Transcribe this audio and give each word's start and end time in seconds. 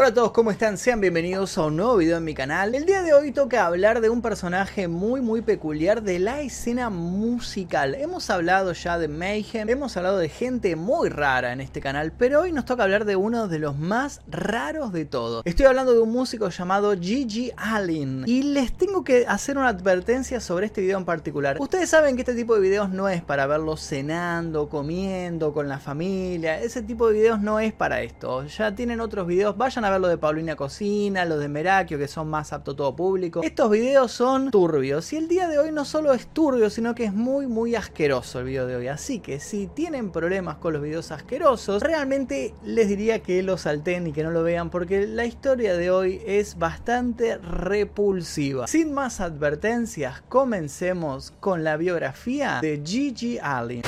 Hola 0.00 0.10
a 0.10 0.14
todos, 0.14 0.30
¿cómo 0.30 0.52
están? 0.52 0.78
Sean 0.78 1.00
bienvenidos 1.00 1.58
a 1.58 1.64
un 1.64 1.74
nuevo 1.74 1.96
video 1.96 2.18
en 2.18 2.24
mi 2.24 2.32
canal. 2.32 2.72
El 2.76 2.86
día 2.86 3.02
de 3.02 3.12
hoy 3.12 3.32
toca 3.32 3.66
hablar 3.66 4.00
de 4.00 4.10
un 4.10 4.22
personaje 4.22 4.86
muy 4.86 5.20
muy 5.20 5.42
peculiar 5.42 6.04
de 6.04 6.20
la 6.20 6.40
escena 6.40 6.88
musical. 6.88 7.96
Hemos 7.96 8.30
hablado 8.30 8.72
ya 8.74 8.96
de 8.96 9.08
Mayhem, 9.08 9.68
hemos 9.68 9.96
hablado 9.96 10.18
de 10.18 10.28
gente 10.28 10.76
muy 10.76 11.08
rara 11.08 11.52
en 11.52 11.60
este 11.60 11.80
canal, 11.80 12.12
pero 12.16 12.42
hoy 12.42 12.52
nos 12.52 12.64
toca 12.64 12.84
hablar 12.84 13.06
de 13.06 13.16
uno 13.16 13.48
de 13.48 13.58
los 13.58 13.76
más 13.76 14.20
raros 14.28 14.92
de 14.92 15.04
todos. 15.04 15.42
Estoy 15.44 15.66
hablando 15.66 15.92
de 15.92 15.98
un 15.98 16.12
músico 16.12 16.48
llamado 16.48 16.96
Gigi 16.96 17.50
Allen 17.56 18.22
y 18.24 18.44
les 18.44 18.72
tengo 18.74 19.02
que 19.02 19.26
hacer 19.26 19.58
una 19.58 19.66
advertencia 19.66 20.38
sobre 20.38 20.66
este 20.66 20.80
video 20.80 20.98
en 20.98 21.06
particular. 21.06 21.56
Ustedes 21.58 21.90
saben 21.90 22.14
que 22.14 22.22
este 22.22 22.36
tipo 22.36 22.54
de 22.54 22.60
videos 22.60 22.88
no 22.88 23.08
es 23.08 23.20
para 23.20 23.48
verlos 23.48 23.80
cenando, 23.80 24.68
comiendo, 24.68 25.52
con 25.52 25.68
la 25.68 25.80
familia. 25.80 26.60
Ese 26.60 26.82
tipo 26.82 27.08
de 27.08 27.14
videos 27.14 27.40
no 27.40 27.58
es 27.58 27.72
para 27.72 28.00
esto. 28.02 28.46
Ya 28.46 28.76
tienen 28.76 29.00
otros 29.00 29.26
videos, 29.26 29.56
vayan 29.56 29.86
a 29.86 29.87
ver 29.90 30.00
lo 30.00 30.08
de 30.08 30.18
Paulina 30.18 30.56
Cocina, 30.56 31.24
lo 31.24 31.38
de 31.38 31.48
Merakio, 31.48 31.98
que 31.98 32.08
son 32.08 32.28
más 32.28 32.52
apto 32.52 32.74
todo 32.74 32.94
público. 32.94 33.42
Estos 33.42 33.70
videos 33.70 34.12
son 34.12 34.50
turbios 34.50 35.12
y 35.12 35.16
el 35.16 35.28
día 35.28 35.48
de 35.48 35.58
hoy 35.58 35.72
no 35.72 35.84
solo 35.84 36.12
es 36.12 36.26
turbio, 36.26 36.70
sino 36.70 36.94
que 36.94 37.04
es 37.04 37.12
muy 37.12 37.46
muy 37.46 37.74
asqueroso 37.74 38.40
el 38.40 38.46
video 38.46 38.66
de 38.66 38.76
hoy. 38.76 38.88
Así 38.88 39.20
que 39.20 39.40
si 39.40 39.66
tienen 39.66 40.10
problemas 40.10 40.56
con 40.56 40.72
los 40.72 40.82
videos 40.82 41.10
asquerosos, 41.10 41.82
realmente 41.82 42.54
les 42.64 42.88
diría 42.88 43.20
que 43.20 43.42
lo 43.42 43.58
salten 43.58 44.06
y 44.06 44.12
que 44.12 44.22
no 44.22 44.30
lo 44.30 44.42
vean 44.42 44.70
porque 44.70 45.06
la 45.06 45.24
historia 45.24 45.76
de 45.76 45.90
hoy 45.90 46.20
es 46.26 46.58
bastante 46.58 47.38
repulsiva. 47.38 48.66
Sin 48.66 48.92
más 48.92 49.20
advertencias, 49.20 50.22
comencemos 50.28 51.32
con 51.40 51.64
la 51.64 51.76
biografía 51.76 52.58
de 52.60 52.82
Gigi 52.84 53.38
Allen. 53.38 53.82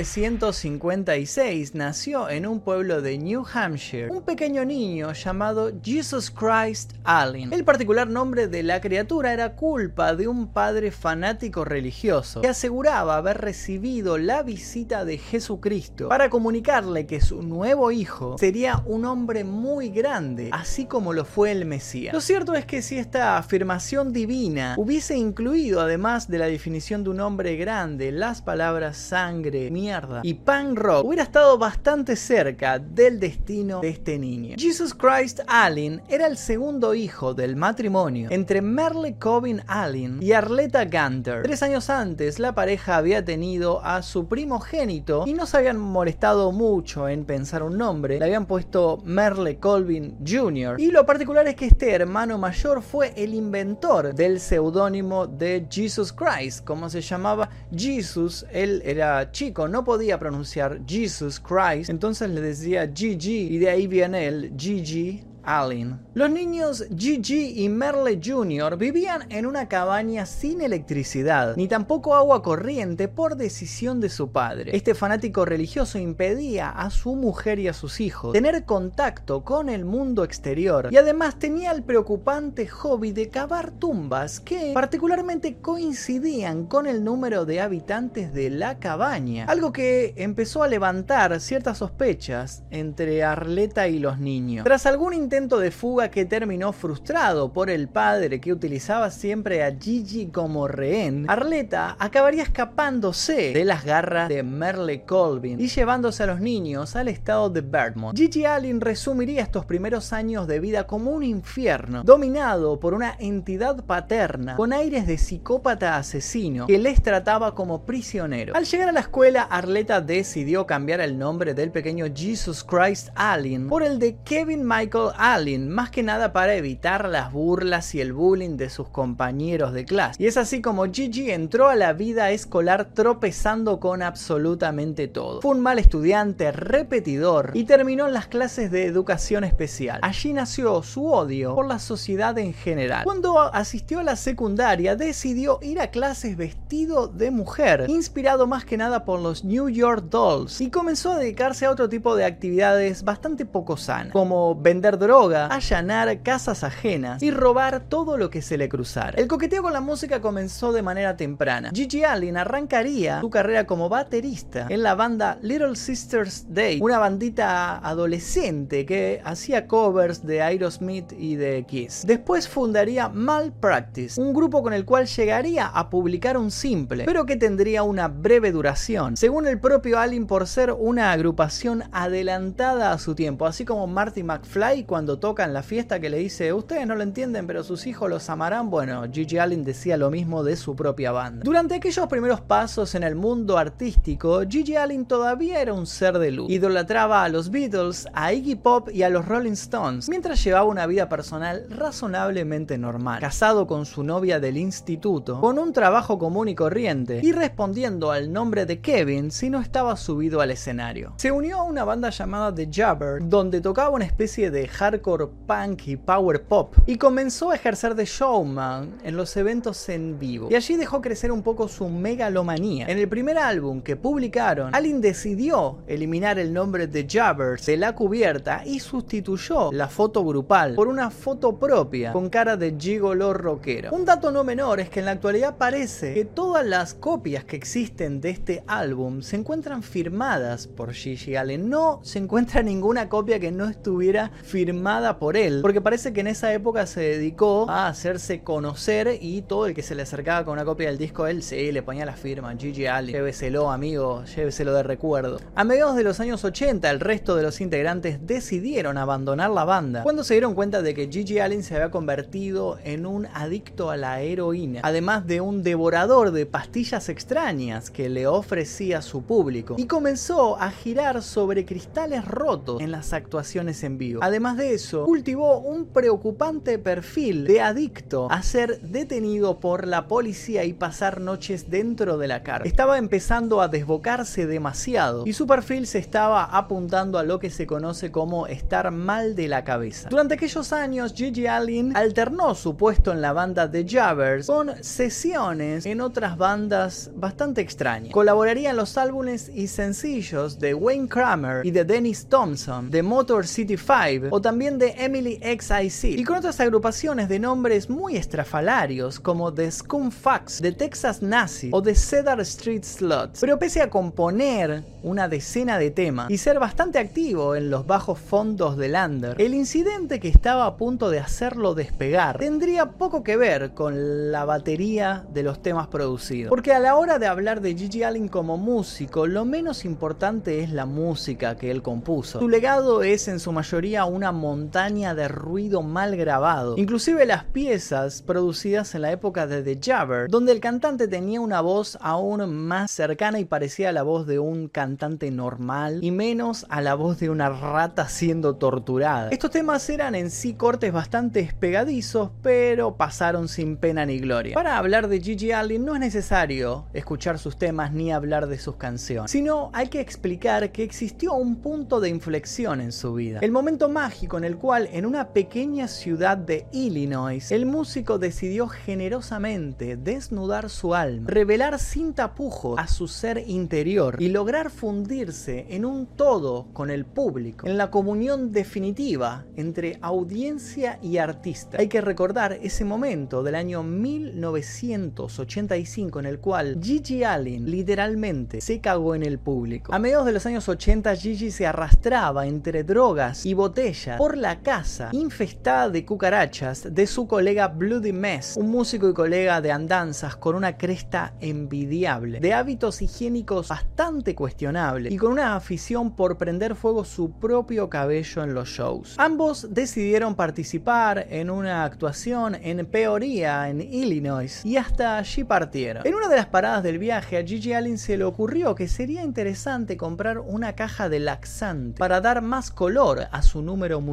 1956 0.00 1.74
nació 1.74 2.30
en 2.30 2.46
un 2.46 2.60
pueblo 2.60 3.02
de 3.02 3.18
New 3.18 3.44
Hampshire 3.52 4.08
un 4.10 4.22
pequeño 4.22 4.64
niño 4.64 5.12
llamado 5.12 5.72
Jesus 5.82 6.30
Christ 6.30 6.94
Allen. 7.04 7.52
El 7.52 7.64
particular 7.64 8.08
nombre 8.08 8.48
de 8.48 8.62
la 8.62 8.80
criatura 8.80 9.34
era 9.34 9.56
culpa 9.56 10.14
de 10.14 10.26
un 10.26 10.54
padre 10.54 10.90
fanático 10.90 11.66
religioso 11.66 12.40
que 12.40 12.48
aseguraba 12.48 13.18
haber 13.18 13.42
recibido 13.42 14.16
la 14.16 14.42
visita 14.42 15.04
de 15.04 15.18
Jesucristo 15.18 16.08
para 16.08 16.30
comunicarle 16.30 17.04
que 17.04 17.20
su 17.20 17.42
nuevo 17.42 17.92
hijo 17.92 18.38
sería 18.38 18.82
un 18.86 19.04
hombre 19.04 19.44
muy 19.44 19.90
grande, 19.90 20.48
así 20.50 20.86
como 20.86 21.12
lo 21.12 21.26
fue 21.26 21.52
el 21.52 21.66
Mesías. 21.66 22.14
Lo 22.14 22.22
cierto 22.22 22.54
es 22.54 22.64
que 22.64 22.80
si 22.80 22.96
esta 22.96 23.36
afirmación 23.36 24.14
divina 24.14 24.76
hubiese 24.78 25.18
incluido, 25.18 25.78
además 25.82 26.26
de 26.26 26.38
la 26.38 26.46
definición 26.46 27.04
de 27.04 27.10
un 27.10 27.20
hombre 27.20 27.56
grande, 27.56 28.12
las 28.12 28.40
palabras 28.40 28.96
sangre, 28.96 29.70
mierda 29.70 29.89
y 30.22 30.34
punk 30.34 30.78
rock 30.78 31.04
hubiera 31.04 31.22
estado 31.22 31.58
bastante 31.58 32.16
cerca 32.16 32.78
del 32.78 33.18
destino 33.18 33.80
de 33.80 33.88
este 33.88 34.18
niño. 34.18 34.56
Jesus 34.58 34.94
Christ 34.94 35.40
Allen 35.46 36.02
era 36.08 36.26
el 36.26 36.36
segundo 36.36 36.94
hijo 36.94 37.34
del 37.34 37.56
matrimonio 37.56 38.28
entre 38.30 38.62
Merle 38.62 39.16
Cobin 39.18 39.62
Allen 39.66 40.22
y 40.22 40.32
Arleta 40.32 40.84
Gunter. 40.84 41.42
Tres 41.42 41.62
años 41.62 41.90
antes 41.90 42.38
la 42.38 42.54
pareja 42.54 42.96
había 42.96 43.24
tenido 43.24 43.84
a 43.84 44.02
su 44.02 44.26
primogénito 44.28 45.24
y 45.26 45.34
no 45.34 45.46
se 45.46 45.58
habían 45.58 45.78
molestado 45.78 46.52
mucho 46.52 47.08
en 47.08 47.24
pensar 47.24 47.62
un 47.62 47.76
nombre, 47.76 48.18
le 48.18 48.24
habían 48.24 48.46
puesto 48.46 48.98
Merle 49.04 49.58
Colvin 49.58 50.18
Jr. 50.26 50.80
Y 50.80 50.90
lo 50.90 51.04
particular 51.06 51.46
es 51.48 51.54
que 51.56 51.66
este 51.66 51.92
hermano 51.92 52.38
mayor 52.38 52.82
fue 52.82 53.12
el 53.16 53.34
inventor 53.34 54.14
del 54.14 54.40
seudónimo 54.40 55.26
de 55.26 55.66
Jesus 55.70 56.12
Christ, 56.12 56.64
como 56.64 56.88
se 56.88 57.00
llamaba 57.00 57.48
Jesus, 57.74 58.46
él 58.52 58.82
era 58.84 59.30
chico, 59.30 59.68
no 59.68 59.79
podía 59.84 60.18
pronunciar 60.18 60.80
Jesus 60.86 61.40
Christ, 61.40 61.90
entonces 61.90 62.30
le 62.30 62.40
decía 62.40 62.90
Gigi 62.94 63.48
y 63.54 63.58
de 63.58 63.70
ahí 63.70 63.86
viene 63.86 64.26
el 64.26 64.52
Gigi 64.56 65.24
Allen. 65.44 66.00
Los 66.14 66.30
niños 66.30 66.86
Gigi 66.96 67.64
y 67.64 67.68
Merle 67.68 68.20
Jr. 68.22 68.76
vivían 68.76 69.30
en 69.30 69.46
una 69.46 69.68
cabaña 69.68 70.26
sin 70.26 70.60
electricidad, 70.60 71.56
ni 71.56 71.68
tampoco 71.68 72.14
agua 72.14 72.42
corriente 72.42 73.08
por 73.08 73.36
decisión 73.36 74.00
de 74.00 74.08
su 74.08 74.32
padre. 74.32 74.76
Este 74.76 74.94
fanático 74.94 75.44
religioso 75.44 75.98
impedía 75.98 76.70
a 76.70 76.90
su 76.90 77.14
mujer 77.14 77.58
y 77.58 77.68
a 77.68 77.72
sus 77.72 78.00
hijos 78.00 78.32
tener 78.32 78.64
contacto 78.64 79.44
con 79.44 79.68
el 79.68 79.84
mundo 79.84 80.24
exterior 80.24 80.88
y 80.90 80.96
además 80.96 81.38
tenía 81.38 81.72
el 81.72 81.82
preocupante 81.82 82.66
hobby 82.66 83.12
de 83.12 83.28
cavar 83.28 83.70
tumbas 83.70 84.40
que 84.40 84.72
particularmente 84.74 85.56
coincidían 85.56 86.66
con 86.66 86.86
el 86.86 87.04
número 87.04 87.44
de 87.44 87.60
habitantes 87.60 88.32
de 88.32 88.50
la 88.50 88.78
cabaña, 88.78 89.46
algo 89.46 89.72
que 89.72 90.14
empezó 90.16 90.62
a 90.62 90.68
levantar 90.68 91.40
ciertas 91.40 91.78
sospechas 91.78 92.62
entre 92.70 93.22
Arleta 93.22 93.88
y 93.88 93.98
los 93.98 94.18
niños. 94.18 94.64
Tras 94.64 94.86
algún 94.86 95.14
intento 95.30 95.60
de 95.60 95.70
fuga 95.70 96.10
que 96.10 96.24
terminó 96.24 96.72
frustrado 96.72 97.52
por 97.52 97.70
el 97.70 97.88
padre 97.88 98.40
que 98.40 98.52
utilizaba 98.52 99.12
siempre 99.12 99.62
a 99.62 99.72
Gigi 99.72 100.26
como 100.26 100.66
rehén, 100.66 101.24
Arleta 101.28 101.94
acabaría 102.00 102.42
escapándose 102.42 103.52
de 103.52 103.64
las 103.64 103.84
garras 103.84 104.28
de 104.28 104.42
Merle 104.42 105.04
Colvin 105.04 105.60
y 105.60 105.68
llevándose 105.68 106.24
a 106.24 106.26
los 106.26 106.40
niños 106.40 106.96
al 106.96 107.06
estado 107.06 107.48
de 107.48 107.60
Vermont. 107.60 108.18
Gigi 108.18 108.44
Allen 108.44 108.80
resumiría 108.80 109.42
estos 109.42 109.64
primeros 109.66 110.12
años 110.12 110.48
de 110.48 110.58
vida 110.58 110.88
como 110.88 111.12
un 111.12 111.22
infierno, 111.22 112.02
dominado 112.02 112.80
por 112.80 112.92
una 112.92 113.14
entidad 113.20 113.84
paterna 113.84 114.56
con 114.56 114.72
aires 114.72 115.06
de 115.06 115.16
psicópata 115.16 115.96
asesino 115.96 116.66
que 116.66 116.80
les 116.80 117.00
trataba 117.04 117.54
como 117.54 117.86
prisioneros. 117.86 118.56
Al 118.56 118.64
llegar 118.64 118.88
a 118.88 118.92
la 118.92 118.98
escuela, 118.98 119.42
Arleta 119.42 120.00
decidió 120.00 120.66
cambiar 120.66 121.00
el 121.00 121.16
nombre 121.16 121.54
del 121.54 121.70
pequeño 121.70 122.06
Jesus 122.12 122.64
Christ 122.64 123.10
Allen 123.14 123.68
por 123.68 123.84
el 123.84 124.00
de 124.00 124.16
Kevin 124.24 124.66
Michael 124.66 125.10
Allen, 125.20 125.68
más 125.68 125.90
que 125.90 126.02
nada 126.02 126.32
para 126.32 126.54
evitar 126.54 127.08
las 127.08 127.32
burlas 127.32 127.94
y 127.94 128.00
el 128.00 128.12
bullying 128.12 128.56
de 128.56 128.70
sus 128.70 128.88
compañeros 128.88 129.72
de 129.72 129.84
clase. 129.84 130.22
Y 130.22 130.26
es 130.26 130.36
así 130.36 130.60
como 130.62 130.86
Gigi 130.86 131.30
entró 131.30 131.68
a 131.68 131.76
la 131.76 131.92
vida 131.92 132.30
escolar 132.30 132.86
tropezando 132.94 133.80
con 133.80 134.02
absolutamente 134.02 135.08
todo. 135.08 135.40
Fue 135.42 135.52
un 135.52 135.60
mal 135.60 135.78
estudiante, 135.78 136.52
repetidor 136.52 137.50
y 137.54 137.64
terminó 137.64 138.06
en 138.06 138.14
las 138.14 138.26
clases 138.26 138.70
de 138.70 138.86
educación 138.86 139.44
especial. 139.44 140.00
Allí 140.02 140.32
nació 140.32 140.82
su 140.82 141.06
odio 141.06 141.54
por 141.54 141.66
la 141.66 141.78
sociedad 141.78 142.36
en 142.38 142.54
general. 142.54 143.04
Cuando 143.04 143.38
asistió 143.40 144.00
a 144.00 144.02
la 144.02 144.16
secundaria 144.16 144.96
decidió 144.96 145.58
ir 145.62 145.80
a 145.80 145.90
clases 145.90 146.36
vestido 146.36 147.08
de 147.08 147.30
mujer, 147.30 147.86
inspirado 147.88 148.46
más 148.46 148.64
que 148.64 148.76
nada 148.76 149.04
por 149.04 149.20
los 149.20 149.44
New 149.44 149.68
York 149.68 150.04
Dolls 150.10 150.60
y 150.60 150.70
comenzó 150.70 151.12
a 151.12 151.18
dedicarse 151.18 151.66
a 151.66 151.70
otro 151.70 151.88
tipo 151.88 152.16
de 152.16 152.24
actividades 152.24 153.04
bastante 153.04 153.44
poco 153.44 153.76
sanas, 153.76 154.12
como 154.12 154.54
vender 154.54 154.98
droga, 155.10 155.46
allanar 155.46 156.22
casas 156.22 156.62
ajenas 156.62 157.20
y 157.20 157.32
robar 157.32 157.80
todo 157.88 158.16
lo 158.16 158.30
que 158.30 158.42
se 158.42 158.56
le 158.56 158.68
cruzara. 158.68 159.18
El 159.18 159.26
coqueteo 159.26 159.60
con 159.60 159.72
la 159.72 159.80
música 159.80 160.20
comenzó 160.20 160.72
de 160.72 160.82
manera 160.82 161.16
temprana. 161.16 161.72
Gigi 161.74 162.04
Allen 162.04 162.36
arrancaría 162.36 163.20
su 163.20 163.28
carrera 163.28 163.66
como 163.66 163.88
baterista 163.88 164.66
en 164.68 164.84
la 164.84 164.94
banda 164.94 165.36
Little 165.42 165.74
Sisters 165.74 166.46
Day, 166.54 166.78
una 166.80 166.98
bandita 166.98 167.78
adolescente 167.78 168.86
que 168.86 169.20
hacía 169.24 169.66
covers 169.66 170.24
de 170.24 170.42
Aerosmith 170.42 171.12
y 171.18 171.34
de 171.34 171.64
Kiss. 171.64 172.04
Después 172.06 172.46
fundaría 172.46 173.08
Malpractice, 173.08 174.20
un 174.20 174.32
grupo 174.32 174.62
con 174.62 174.72
el 174.72 174.84
cual 174.84 175.06
llegaría 175.06 175.66
a 175.66 175.90
publicar 175.90 176.38
un 176.38 176.52
simple, 176.52 177.04
pero 177.04 177.26
que 177.26 177.34
tendría 177.34 177.82
una 177.82 178.06
breve 178.06 178.52
duración, 178.52 179.16
según 179.16 179.48
el 179.48 179.58
propio 179.58 179.98
Allen 179.98 180.28
por 180.28 180.46
ser 180.46 180.70
una 180.70 181.10
agrupación 181.10 181.82
adelantada 181.90 182.92
a 182.92 182.98
su 182.98 183.16
tiempo, 183.16 183.46
así 183.46 183.64
como 183.64 183.88
Marty 183.88 184.22
McFly 184.22 184.84
cuando 184.84 184.99
toca 185.06 185.44
en 185.44 185.52
la 185.52 185.62
fiesta 185.62 186.00
que 186.00 186.10
le 186.10 186.18
dice, 186.18 186.52
ustedes 186.52 186.86
no 186.86 186.94
lo 186.94 187.02
entienden, 187.02 187.46
pero 187.46 187.64
sus 187.64 187.86
hijos 187.86 188.08
los 188.10 188.28
amarán. 188.30 188.70
Bueno, 188.70 189.02
Gigi 189.10 189.38
Allen 189.38 189.64
decía 189.64 189.96
lo 189.96 190.10
mismo 190.10 190.44
de 190.44 190.56
su 190.56 190.76
propia 190.76 191.12
banda. 191.12 191.42
Durante 191.44 191.74
aquellos 191.74 192.06
primeros 192.08 192.40
pasos 192.40 192.94
en 192.94 193.02
el 193.02 193.14
mundo 193.14 193.58
artístico, 193.58 194.42
Gigi 194.48 194.76
Allen 194.76 195.06
todavía 195.06 195.60
era 195.60 195.72
un 195.72 195.86
ser 195.86 196.18
de 196.18 196.30
luz. 196.30 196.50
Idolatraba 196.50 197.24
a 197.24 197.28
los 197.28 197.50
Beatles, 197.50 198.08
a 198.12 198.32
Iggy 198.32 198.56
Pop 198.56 198.88
y 198.92 199.02
a 199.02 199.10
los 199.10 199.26
Rolling 199.26 199.52
Stones, 199.52 200.08
mientras 200.08 200.42
llevaba 200.42 200.64
una 200.64 200.86
vida 200.86 201.08
personal 201.08 201.66
razonablemente 201.70 202.78
normal, 202.78 203.20
casado 203.20 203.66
con 203.66 203.86
su 203.86 204.02
novia 204.02 204.40
del 204.40 204.56
instituto, 204.56 205.40
con 205.40 205.58
un 205.58 205.72
trabajo 205.72 206.18
común 206.18 206.48
y 206.48 206.54
corriente, 206.54 207.20
y 207.22 207.32
respondiendo 207.32 208.10
al 208.10 208.32
nombre 208.32 208.66
de 208.66 208.80
Kevin 208.80 209.30
si 209.30 209.50
no 209.50 209.60
estaba 209.60 209.96
subido 209.96 210.40
al 210.40 210.50
escenario. 210.50 211.14
Se 211.16 211.30
unió 211.30 211.58
a 211.58 211.64
una 211.64 211.84
banda 211.84 212.10
llamada 212.10 212.54
The 212.54 212.68
Jabber, 212.70 213.20
donde 213.22 213.60
tocaba 213.60 213.90
una 213.90 214.04
especie 214.04 214.50
de 214.50 214.68
hard 214.78 214.89
hardcore 214.90 215.28
punk 215.46 215.86
y 215.86 215.96
power 215.96 216.42
pop 216.42 216.74
y 216.86 216.96
comenzó 216.96 217.50
a 217.50 217.54
ejercer 217.54 217.94
de 217.94 218.04
showman 218.04 218.98
en 219.04 219.16
los 219.16 219.36
eventos 219.36 219.88
en 219.88 220.18
vivo. 220.18 220.48
Y 220.50 220.56
allí 220.56 220.76
dejó 220.76 221.00
crecer 221.00 221.30
un 221.30 221.42
poco 221.42 221.68
su 221.68 221.88
megalomanía. 221.88 222.86
En 222.88 222.98
el 222.98 223.08
primer 223.08 223.38
álbum 223.38 223.82
que 223.82 223.94
publicaron, 223.94 224.74
Allen 224.74 225.00
decidió 225.00 225.78
eliminar 225.86 226.40
el 226.40 226.52
nombre 226.52 226.88
de 226.88 227.06
Jabbers 227.08 227.66
de 227.66 227.76
la 227.76 227.94
cubierta 227.94 228.62
y 228.66 228.80
sustituyó 228.80 229.70
la 229.72 229.88
foto 229.88 230.24
grupal 230.24 230.74
por 230.74 230.88
una 230.88 231.10
foto 231.10 231.56
propia 231.56 232.12
con 232.12 232.28
cara 232.28 232.56
de 232.56 232.74
gigolo 232.76 233.32
rockero. 233.32 233.92
Un 233.92 234.04
dato 234.04 234.32
no 234.32 234.42
menor 234.42 234.80
es 234.80 234.90
que 234.90 235.00
en 235.00 235.06
la 235.06 235.12
actualidad 235.12 235.56
parece 235.56 236.14
que 236.14 236.24
todas 236.24 236.66
las 236.66 236.94
copias 236.94 237.44
que 237.44 237.54
existen 237.54 238.20
de 238.20 238.30
este 238.30 238.64
álbum 238.66 239.22
se 239.22 239.36
encuentran 239.36 239.84
firmadas 239.84 240.66
por 240.66 240.92
Gigi 240.92 241.36
Allen. 241.36 241.68
No 241.68 242.00
se 242.02 242.18
encuentra 242.18 242.62
ninguna 242.62 243.08
copia 243.08 243.38
que 243.38 243.52
no 243.52 243.68
estuviera 243.68 244.32
firmada 244.42 244.79
por 245.18 245.36
él, 245.36 245.60
porque 245.62 245.80
parece 245.80 246.12
que 246.12 246.20
en 246.20 246.26
esa 246.26 246.52
época 246.52 246.86
se 246.86 247.00
dedicó 247.00 247.68
a 247.68 247.88
hacerse 247.88 248.42
conocer 248.42 249.18
y 249.20 249.42
todo 249.42 249.66
el 249.66 249.74
que 249.74 249.82
se 249.82 249.94
le 249.94 250.02
acercaba 250.02 250.44
con 250.44 250.54
una 250.54 250.64
copia 250.64 250.88
del 250.88 250.98
disco 250.98 251.26
él 251.26 251.42
sí 251.42 251.70
le 251.70 251.82
ponía 251.82 252.06
la 252.06 252.14
firma 252.14 252.54
Gigi 252.56 252.86
Allen, 252.86 253.14
lléveselo 253.14 253.70
amigo, 253.70 254.24
lléveselo 254.24 254.72
de 254.72 254.82
recuerdo. 254.82 255.38
A 255.54 255.64
mediados 255.64 255.96
de 255.96 256.02
los 256.02 256.18
años 256.20 256.44
80 256.44 256.90
el 256.90 257.00
resto 257.00 257.36
de 257.36 257.42
los 257.42 257.60
integrantes 257.60 258.26
decidieron 258.26 258.96
abandonar 258.96 259.50
la 259.50 259.64
banda 259.64 260.02
cuando 260.02 260.24
se 260.24 260.34
dieron 260.34 260.54
cuenta 260.54 260.82
de 260.82 260.94
que 260.94 261.08
Gigi 261.08 261.38
Allen 261.38 261.62
se 261.62 261.74
había 261.74 261.90
convertido 261.90 262.78
en 262.84 263.04
un 263.04 263.26
adicto 263.26 263.90
a 263.90 263.96
la 263.96 264.22
heroína, 264.22 264.80
además 264.82 265.26
de 265.26 265.40
un 265.40 265.62
devorador 265.62 266.32
de 266.32 266.46
pastillas 266.46 267.08
extrañas 267.08 267.90
que 267.90 268.08
le 268.08 268.26
ofrecía 268.26 269.02
su 269.02 269.22
público 269.22 269.74
y 269.76 269.86
comenzó 269.86 270.58
a 270.58 270.70
girar 270.70 271.22
sobre 271.22 271.64
cristales 271.64 272.24
rotos 272.24 272.80
en 272.80 272.90
las 272.90 273.12
actuaciones 273.12 273.82
en 273.84 273.98
vivo. 273.98 274.20
Además 274.22 274.56
de 274.56 274.69
eso, 274.74 275.04
cultivó 275.04 275.58
un 275.58 275.86
preocupante 275.86 276.78
perfil 276.78 277.46
de 277.46 277.60
adicto 277.60 278.28
a 278.30 278.42
ser 278.42 278.80
detenido 278.80 279.60
por 279.60 279.86
la 279.86 280.06
policía 280.08 280.64
y 280.64 280.72
pasar 280.72 281.20
noches 281.20 281.70
dentro 281.70 282.18
de 282.18 282.28
la 282.28 282.42
cárcel. 282.42 282.66
Estaba 282.66 282.98
empezando 282.98 283.60
a 283.60 283.68
desbocarse 283.68 284.46
demasiado 284.46 285.26
y 285.26 285.32
su 285.32 285.46
perfil 285.46 285.86
se 285.86 285.98
estaba 285.98 286.44
apuntando 286.44 287.18
a 287.18 287.22
lo 287.22 287.38
que 287.38 287.50
se 287.50 287.66
conoce 287.66 288.10
como 288.10 288.46
estar 288.46 288.90
mal 288.90 289.34
de 289.34 289.48
la 289.48 289.64
cabeza. 289.64 290.08
Durante 290.08 290.34
aquellos 290.34 290.72
años, 290.72 291.14
Gigi 291.14 291.46
Allen 291.46 291.96
alternó 291.96 292.54
su 292.54 292.76
puesto 292.76 293.12
en 293.12 293.20
la 293.20 293.32
banda 293.32 293.70
The 293.70 293.84
Jabbers 293.84 294.46
con 294.46 294.82
sesiones 294.82 295.86
en 295.86 296.00
otras 296.00 296.36
bandas 296.36 297.10
bastante 297.14 297.60
extrañas. 297.60 298.12
Colaboraría 298.12 298.70
en 298.70 298.76
los 298.76 298.96
álbumes 298.96 299.50
y 299.54 299.66
sencillos 299.66 300.58
de 300.58 300.74
Wayne 300.74 301.08
Kramer 301.08 301.64
y 301.64 301.70
de 301.70 301.84
Dennis 301.84 302.26
Thompson, 302.26 302.90
de 302.90 303.02
Motor 303.02 303.46
City 303.46 303.76
5 303.76 304.28
o 304.30 304.40
también 304.40 304.59
de 304.60 304.94
Emily 304.98 305.40
XIC 305.40 306.18
y 306.18 306.24
con 306.24 306.36
otras 306.36 306.60
agrupaciones 306.60 307.30
de 307.30 307.38
nombres 307.38 307.88
muy 307.88 308.16
estrafalarios 308.16 309.18
como 309.18 309.54
The 309.54 309.70
Scum 309.70 310.10
Fax, 310.10 310.58
The 310.60 310.72
Texas 310.72 311.22
Nazi 311.22 311.70
o 311.72 311.82
The 311.82 311.94
Cedar 311.94 312.40
Street 312.42 312.84
Sluts. 312.84 313.40
Pero 313.40 313.58
pese 313.58 313.80
a 313.80 313.88
componer 313.88 314.84
una 315.02 315.28
decena 315.28 315.78
de 315.78 315.90
temas 315.90 316.30
y 316.30 316.36
ser 316.36 316.58
bastante 316.58 316.98
activo 316.98 317.56
en 317.56 317.70
los 317.70 317.86
bajos 317.86 318.18
fondos 318.18 318.76
del 318.76 318.96
under, 319.02 319.40
el 319.40 319.54
incidente 319.54 320.20
que 320.20 320.28
estaba 320.28 320.66
a 320.66 320.76
punto 320.76 321.08
de 321.08 321.20
hacerlo 321.20 321.74
despegar 321.74 322.36
tendría 322.38 322.90
poco 322.90 323.22
que 323.22 323.38
ver 323.38 323.72
con 323.72 324.30
la 324.30 324.44
batería 324.44 325.24
de 325.32 325.42
los 325.42 325.62
temas 325.62 325.86
producidos. 325.86 326.50
Porque 326.50 326.74
a 326.74 326.80
la 326.80 326.96
hora 326.96 327.18
de 327.18 327.26
hablar 327.26 327.62
de 327.62 327.74
Gigi 327.74 328.02
Allen 328.02 328.28
como 328.28 328.58
músico, 328.58 329.26
lo 329.26 329.46
menos 329.46 329.86
importante 329.86 330.60
es 330.60 330.70
la 330.70 330.84
música 330.84 331.56
que 331.56 331.70
él 331.70 331.80
compuso. 331.80 332.40
Su 332.40 332.48
legado 332.50 333.02
es 333.02 333.26
en 333.26 333.40
su 333.40 333.52
mayoría 333.52 334.04
una 334.04 334.32
montaña 334.40 335.14
de 335.14 335.28
ruido 335.28 335.82
mal 335.82 336.16
grabado. 336.16 336.74
Inclusive 336.78 337.26
las 337.26 337.44
piezas 337.44 338.22
producidas 338.22 338.94
en 338.94 339.02
la 339.02 339.12
época 339.12 339.46
de 339.46 339.62
The 339.62 339.78
Jabber, 339.80 340.28
donde 340.28 340.52
el 340.52 340.60
cantante 340.60 341.06
tenía 341.06 341.40
una 341.40 341.60
voz 341.60 341.98
aún 342.00 342.40
más 342.66 342.90
cercana 342.90 343.38
y 343.38 343.44
parecía 343.44 343.90
a 343.90 343.92
la 343.92 344.02
voz 344.02 344.26
de 344.26 344.38
un 344.38 344.68
cantante 344.68 345.30
normal 345.30 346.00
y 346.02 346.10
menos 346.10 346.66
a 346.70 346.80
la 346.80 346.94
voz 346.94 347.20
de 347.20 347.28
una 347.28 347.50
rata 347.50 348.08
siendo 348.08 348.56
torturada. 348.56 349.28
Estos 349.30 349.50
temas 349.50 349.88
eran 349.90 350.14
en 350.14 350.30
sí 350.30 350.54
cortes 350.54 350.92
bastante 350.92 351.52
pegadizos, 351.60 352.30
pero 352.42 352.96
pasaron 352.96 353.48
sin 353.48 353.76
pena 353.76 354.06
ni 354.06 354.18
gloria. 354.18 354.54
Para 354.54 354.78
hablar 354.78 355.08
de 355.08 355.20
Gigi 355.20 355.52
Allen 355.52 355.84
no 355.84 355.94
es 355.94 356.00
necesario 356.00 356.86
escuchar 356.94 357.38
sus 357.38 357.58
temas 357.58 357.92
ni 357.92 358.10
hablar 358.10 358.46
de 358.46 358.58
sus 358.58 358.76
canciones, 358.76 359.30
sino 359.30 359.70
hay 359.74 359.88
que 359.88 360.00
explicar 360.00 360.72
que 360.72 360.82
existió 360.82 361.34
un 361.34 361.56
punto 361.56 362.00
de 362.00 362.08
inflexión 362.08 362.80
en 362.80 362.92
su 362.92 363.12
vida. 363.12 363.40
El 363.42 363.52
momento 363.52 363.88
mágico 363.88 364.29
en 364.38 364.44
el 364.44 364.56
cual 364.56 364.88
en 364.92 365.06
una 365.06 365.28
pequeña 365.28 365.88
ciudad 365.88 366.36
de 366.36 366.66
Illinois, 366.72 367.50
el 367.50 367.66
músico 367.66 368.18
decidió 368.18 368.68
generosamente 368.68 369.96
desnudar 369.96 370.70
su 370.70 370.94
alma, 370.94 371.30
revelar 371.30 371.78
sin 371.78 372.14
tapujos 372.14 372.78
a 372.78 372.86
su 372.86 373.08
ser 373.08 373.42
interior 373.46 374.16
y 374.20 374.28
lograr 374.28 374.70
fundirse 374.70 375.66
en 375.70 375.84
un 375.84 376.06
todo 376.06 376.68
con 376.72 376.90
el 376.90 377.04
público, 377.04 377.66
en 377.66 377.76
la 377.76 377.90
comunión 377.90 378.52
definitiva 378.52 379.44
entre 379.56 379.98
audiencia 380.02 380.98
y 381.02 381.18
artista. 381.18 381.78
Hay 381.78 381.88
que 381.88 382.00
recordar 382.00 382.58
ese 382.62 382.84
momento 382.84 383.42
del 383.42 383.54
año 383.54 383.82
1985 383.82 386.20
en 386.20 386.26
el 386.26 386.38
cual 386.38 386.78
Gigi 386.82 387.24
Allen 387.24 387.70
literalmente 387.70 388.60
se 388.60 388.80
cagó 388.80 389.14
en 389.14 389.24
el 389.24 389.38
público. 389.38 389.92
A 389.92 389.98
mediados 389.98 390.26
de 390.26 390.32
los 390.32 390.46
años 390.46 390.68
80 390.68 391.16
Gigi 391.16 391.50
se 391.50 391.66
arrastraba 391.66 392.46
entre 392.46 392.84
drogas 392.84 393.46
y 393.46 393.54
botellas 393.54 394.19
por 394.20 394.36
la 394.36 394.60
casa 394.60 395.08
infestada 395.12 395.88
de 395.88 396.04
cucarachas 396.04 396.94
de 396.94 397.06
su 397.06 397.26
colega 397.26 397.68
Bloody 397.68 398.12
Mess, 398.12 398.54
un 398.58 398.68
músico 398.68 399.08
y 399.08 399.14
colega 399.14 399.62
de 399.62 399.72
andanzas 399.72 400.36
con 400.36 400.56
una 400.56 400.76
cresta 400.76 401.32
envidiable, 401.40 402.38
de 402.38 402.52
hábitos 402.52 403.00
higiénicos 403.00 403.68
bastante 403.68 404.34
cuestionables 404.34 405.10
y 405.10 405.16
con 405.16 405.32
una 405.32 405.56
afición 405.56 406.14
por 406.14 406.36
prender 406.36 406.74
fuego 406.74 407.06
su 407.06 407.30
propio 407.30 407.88
cabello 407.88 408.42
en 408.42 408.52
los 408.52 408.68
shows. 408.68 409.14
Ambos 409.16 409.68
decidieron 409.70 410.34
participar 410.34 411.26
en 411.30 411.48
una 411.48 411.84
actuación 411.84 412.56
en 412.56 412.84
Peoria, 412.84 413.70
en 413.70 413.80
Illinois, 413.80 414.66
y 414.66 414.76
hasta 414.76 415.16
allí 415.16 415.44
partieron. 415.44 416.06
En 416.06 416.14
una 416.14 416.28
de 416.28 416.36
las 416.36 416.46
paradas 416.46 416.82
del 416.82 416.98
viaje 416.98 417.38
a 417.38 417.42
Gigi 417.42 417.72
Allen 417.72 417.96
se 417.96 418.18
le 418.18 418.24
ocurrió 418.24 418.74
que 418.74 418.86
sería 418.86 419.22
interesante 419.22 419.96
comprar 419.96 420.40
una 420.40 420.74
caja 420.74 421.08
de 421.08 421.20
laxante 421.20 421.98
para 421.98 422.20
dar 422.20 422.42
más 422.42 422.70
color 422.70 423.26
a 423.32 423.40
su 423.40 423.62
número 423.62 424.02
musical 424.02 424.09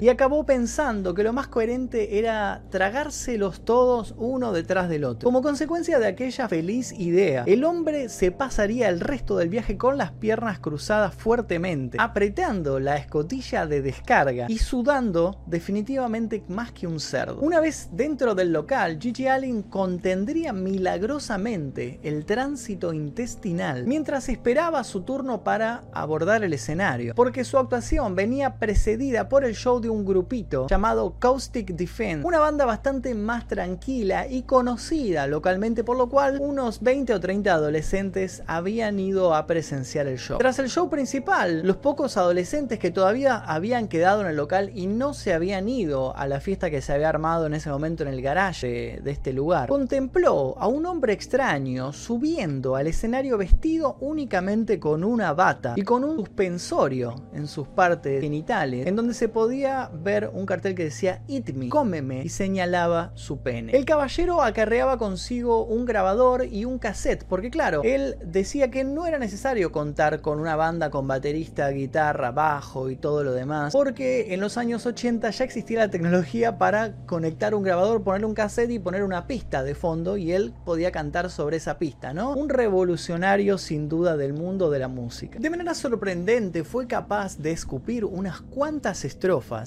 y 0.00 0.08
acabó 0.08 0.44
pensando 0.44 1.14
que 1.14 1.22
lo 1.22 1.32
más 1.32 1.48
coherente 1.48 2.18
era 2.18 2.62
tragárselos 2.70 3.64
todos 3.64 4.14
uno 4.18 4.52
detrás 4.52 4.88
del 4.88 5.04
otro. 5.04 5.26
Como 5.26 5.42
consecuencia 5.42 5.98
de 5.98 6.06
aquella 6.06 6.48
feliz 6.48 6.92
idea, 6.92 7.44
el 7.46 7.64
hombre 7.64 8.08
se 8.08 8.32
pasaría 8.32 8.88
el 8.88 9.00
resto 9.00 9.36
del 9.36 9.48
viaje 9.48 9.76
con 9.76 9.98
las 9.98 10.12
piernas 10.12 10.58
cruzadas 10.58 11.14
fuertemente, 11.14 11.98
apretando 12.00 12.80
la 12.80 12.96
escotilla 12.96 13.66
de 13.66 13.82
descarga 13.82 14.46
y 14.48 14.58
sudando 14.58 15.42
definitivamente 15.46 16.42
más 16.48 16.72
que 16.72 16.86
un 16.86 16.98
cerdo. 16.98 17.40
Una 17.40 17.60
vez 17.60 17.90
dentro 17.92 18.34
del 18.34 18.52
local, 18.52 18.98
Gigi 19.00 19.28
Allen 19.28 19.62
contendría 19.62 20.52
milagrosamente 20.52 22.00
el 22.02 22.24
tránsito 22.24 22.92
intestinal 22.92 23.86
mientras 23.86 24.28
esperaba 24.28 24.82
su 24.84 25.02
turno 25.02 25.44
para 25.44 25.84
abordar 25.92 26.42
el 26.42 26.52
escenario, 26.52 27.14
porque 27.14 27.44
su 27.44 27.58
actuación 27.58 28.14
venía 28.14 28.56
precedida 28.58 29.28
por 29.28 29.35
el 29.44 29.54
show 29.54 29.80
de 29.80 29.88
un 29.88 30.04
grupito 30.04 30.66
llamado 30.68 31.18
Caustic 31.18 31.72
Defense, 31.72 32.26
una 32.26 32.38
banda 32.38 32.64
bastante 32.64 33.14
más 33.14 33.46
tranquila 33.48 34.26
y 34.26 34.42
conocida 34.42 35.26
localmente, 35.26 35.84
por 35.84 35.96
lo 35.96 36.08
cual 36.08 36.38
unos 36.40 36.80
20 36.80 37.14
o 37.14 37.20
30 37.20 37.52
adolescentes 37.52 38.42
habían 38.46 38.98
ido 38.98 39.34
a 39.34 39.46
presenciar 39.46 40.06
el 40.06 40.18
show. 40.18 40.38
Tras 40.38 40.58
el 40.58 40.68
show 40.68 40.88
principal, 40.88 41.62
los 41.64 41.76
pocos 41.76 42.16
adolescentes 42.16 42.78
que 42.78 42.90
todavía 42.90 43.36
habían 43.36 43.88
quedado 43.88 44.20
en 44.20 44.28
el 44.28 44.36
local 44.36 44.70
y 44.74 44.86
no 44.86 45.14
se 45.14 45.32
habían 45.32 45.68
ido 45.68 46.16
a 46.16 46.26
la 46.26 46.40
fiesta 46.40 46.70
que 46.70 46.80
se 46.80 46.92
había 46.92 47.08
armado 47.08 47.46
en 47.46 47.54
ese 47.54 47.70
momento 47.70 48.02
en 48.02 48.10
el 48.10 48.22
garage 48.22 49.00
de, 49.02 49.10
este 49.10 49.32
lugar, 49.32 49.68
contempló 49.68 50.54
a 50.58 50.66
un 50.66 50.86
hombre 50.86 51.12
extraño 51.12 51.92
subiendo 51.92 52.76
al 52.76 52.86
escenario 52.86 53.38
vestido 53.38 53.96
únicamente 54.00 54.78
con 54.78 55.04
una 55.04 55.32
bata 55.32 55.74
y 55.76 55.82
con 55.82 56.04
un 56.04 56.16
suspensorio 56.16 57.14
en 57.32 57.46
sus 57.46 57.68
partes 57.68 58.20
genitales, 58.20 58.86
en 58.86 58.96
donde 58.96 59.14
se 59.14 59.25
podía 59.28 59.90
ver 59.92 60.30
un 60.32 60.46
cartel 60.46 60.74
que 60.74 60.84
decía 60.84 61.22
Eat 61.28 61.50
me, 61.50 61.68
cómeme, 61.68 62.22
y 62.22 62.28
señalaba 62.28 63.12
su 63.14 63.38
pene. 63.38 63.76
El 63.76 63.84
caballero 63.84 64.42
acarreaba 64.42 64.98
consigo 64.98 65.64
un 65.64 65.84
grabador 65.84 66.46
y 66.46 66.64
un 66.64 66.78
cassette, 66.78 67.24
porque 67.24 67.50
claro, 67.50 67.82
él 67.84 68.16
decía 68.24 68.70
que 68.70 68.84
no 68.84 69.06
era 69.06 69.18
necesario 69.18 69.72
contar 69.72 70.20
con 70.20 70.40
una 70.40 70.56
banda 70.56 70.90
con 70.90 71.06
baterista, 71.06 71.68
guitarra, 71.70 72.30
bajo 72.30 72.90
y 72.90 72.96
todo 72.96 73.24
lo 73.24 73.32
demás, 73.32 73.72
porque 73.72 74.34
en 74.34 74.40
los 74.40 74.56
años 74.56 74.86
80 74.86 75.30
ya 75.30 75.44
existía 75.44 75.78
la 75.78 75.90
tecnología 75.90 76.58
para 76.58 76.94
conectar 77.06 77.54
un 77.54 77.62
grabador, 77.62 78.02
ponerle 78.02 78.26
un 78.26 78.34
cassette 78.34 78.70
y 78.70 78.78
poner 78.78 79.02
una 79.02 79.26
pista 79.26 79.62
de 79.62 79.74
fondo 79.74 80.16
y 80.16 80.32
él 80.32 80.54
podía 80.64 80.92
cantar 80.92 81.30
sobre 81.30 81.56
esa 81.56 81.78
pista, 81.78 82.12
¿no? 82.12 82.32
Un 82.32 82.48
revolucionario 82.48 83.58
sin 83.58 83.88
duda 83.88 84.16
del 84.16 84.32
mundo 84.32 84.70
de 84.70 84.78
la 84.78 84.88
música. 84.88 85.38
De 85.38 85.50
manera 85.50 85.74
sorprendente 85.74 86.64
fue 86.64 86.86
capaz 86.86 87.38
de 87.38 87.52
escupir 87.52 88.04
unas 88.04 88.40
cuantas 88.40 89.04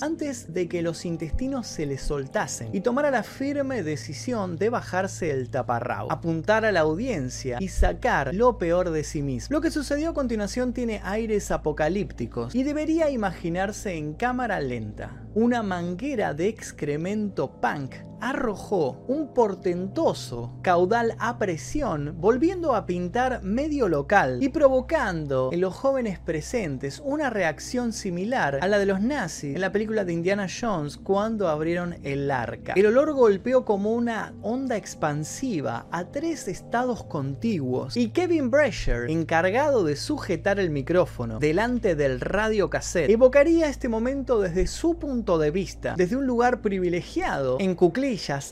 antes 0.01 0.53
de 0.53 0.67
que 0.67 0.81
los 0.81 1.05
intestinos 1.05 1.67
se 1.67 1.85
le 1.85 1.97
soltasen 1.97 2.69
y 2.71 2.81
tomara 2.81 3.11
la 3.11 3.23
firme 3.23 3.83
decisión 3.83 4.57
de 4.57 4.69
bajarse 4.69 5.31
el 5.31 5.49
taparrabo, 5.49 6.11
apuntar 6.11 6.65
a 6.65 6.71
la 6.71 6.81
audiencia 6.81 7.57
y 7.59 7.67
sacar 7.67 8.33
lo 8.33 8.57
peor 8.57 8.91
de 8.91 9.03
sí 9.03 9.21
mismo. 9.21 9.53
Lo 9.53 9.61
que 9.61 9.71
sucedió 9.71 10.11
a 10.11 10.13
continuación 10.13 10.73
tiene 10.73 11.01
aires 11.03 11.51
apocalípticos 11.51 12.53
y 12.53 12.63
debería 12.63 13.09
imaginarse 13.09 13.95
en 13.95 14.13
cámara 14.13 14.59
lenta. 14.59 15.23
Una 15.33 15.63
manguera 15.63 16.33
de 16.33 16.47
excremento 16.47 17.59
punk 17.59 17.95
arrojó 18.21 19.03
un 19.07 19.33
portentoso 19.33 20.59
caudal 20.61 21.15
a 21.19 21.37
presión, 21.37 22.15
volviendo 22.19 22.75
a 22.75 22.85
pintar 22.85 23.41
medio 23.43 23.87
local 23.87 24.39
y 24.41 24.49
provocando 24.49 25.49
en 25.53 25.61
los 25.61 25.73
jóvenes 25.73 26.19
presentes 26.19 27.01
una 27.03 27.29
reacción 27.29 27.93
similar 27.93 28.59
a 28.61 28.67
la 28.67 28.77
de 28.77 28.85
los 28.85 28.99
nazis 28.99 29.38
en 29.43 29.61
la 29.61 29.71
película 29.71 30.05
de 30.05 30.13
Indiana 30.13 30.47
Jones 30.49 30.97
cuando 30.97 31.47
abrieron 31.47 31.95
el 32.03 32.29
arca. 32.29 32.73
El 32.75 32.85
olor 32.87 33.13
golpeó 33.13 33.65
como 33.65 33.93
una 33.93 34.33
onda 34.41 34.75
expansiva 34.77 35.87
a 35.91 36.05
tres 36.05 36.47
estados 36.47 37.03
contiguos 37.03 37.95
y 37.95 38.09
Kevin 38.09 38.51
Brescher, 38.51 39.09
encargado 39.09 39.83
de 39.83 39.95
sujetar 39.95 40.59
el 40.59 40.69
micrófono 40.69 41.39
delante 41.39 41.95
del 41.95 42.19
radio 42.19 42.69
cassette, 42.69 43.09
evocaría 43.09 43.69
este 43.69 43.87
momento 43.87 44.39
desde 44.39 44.67
su 44.67 44.97
punto 44.97 45.37
de 45.37 45.51
vista, 45.51 45.95
desde 45.95 46.15
un 46.15 46.25
lugar 46.25 46.61
privilegiado 46.61 47.57
en 47.59 47.75
Cuclí 47.75 48.09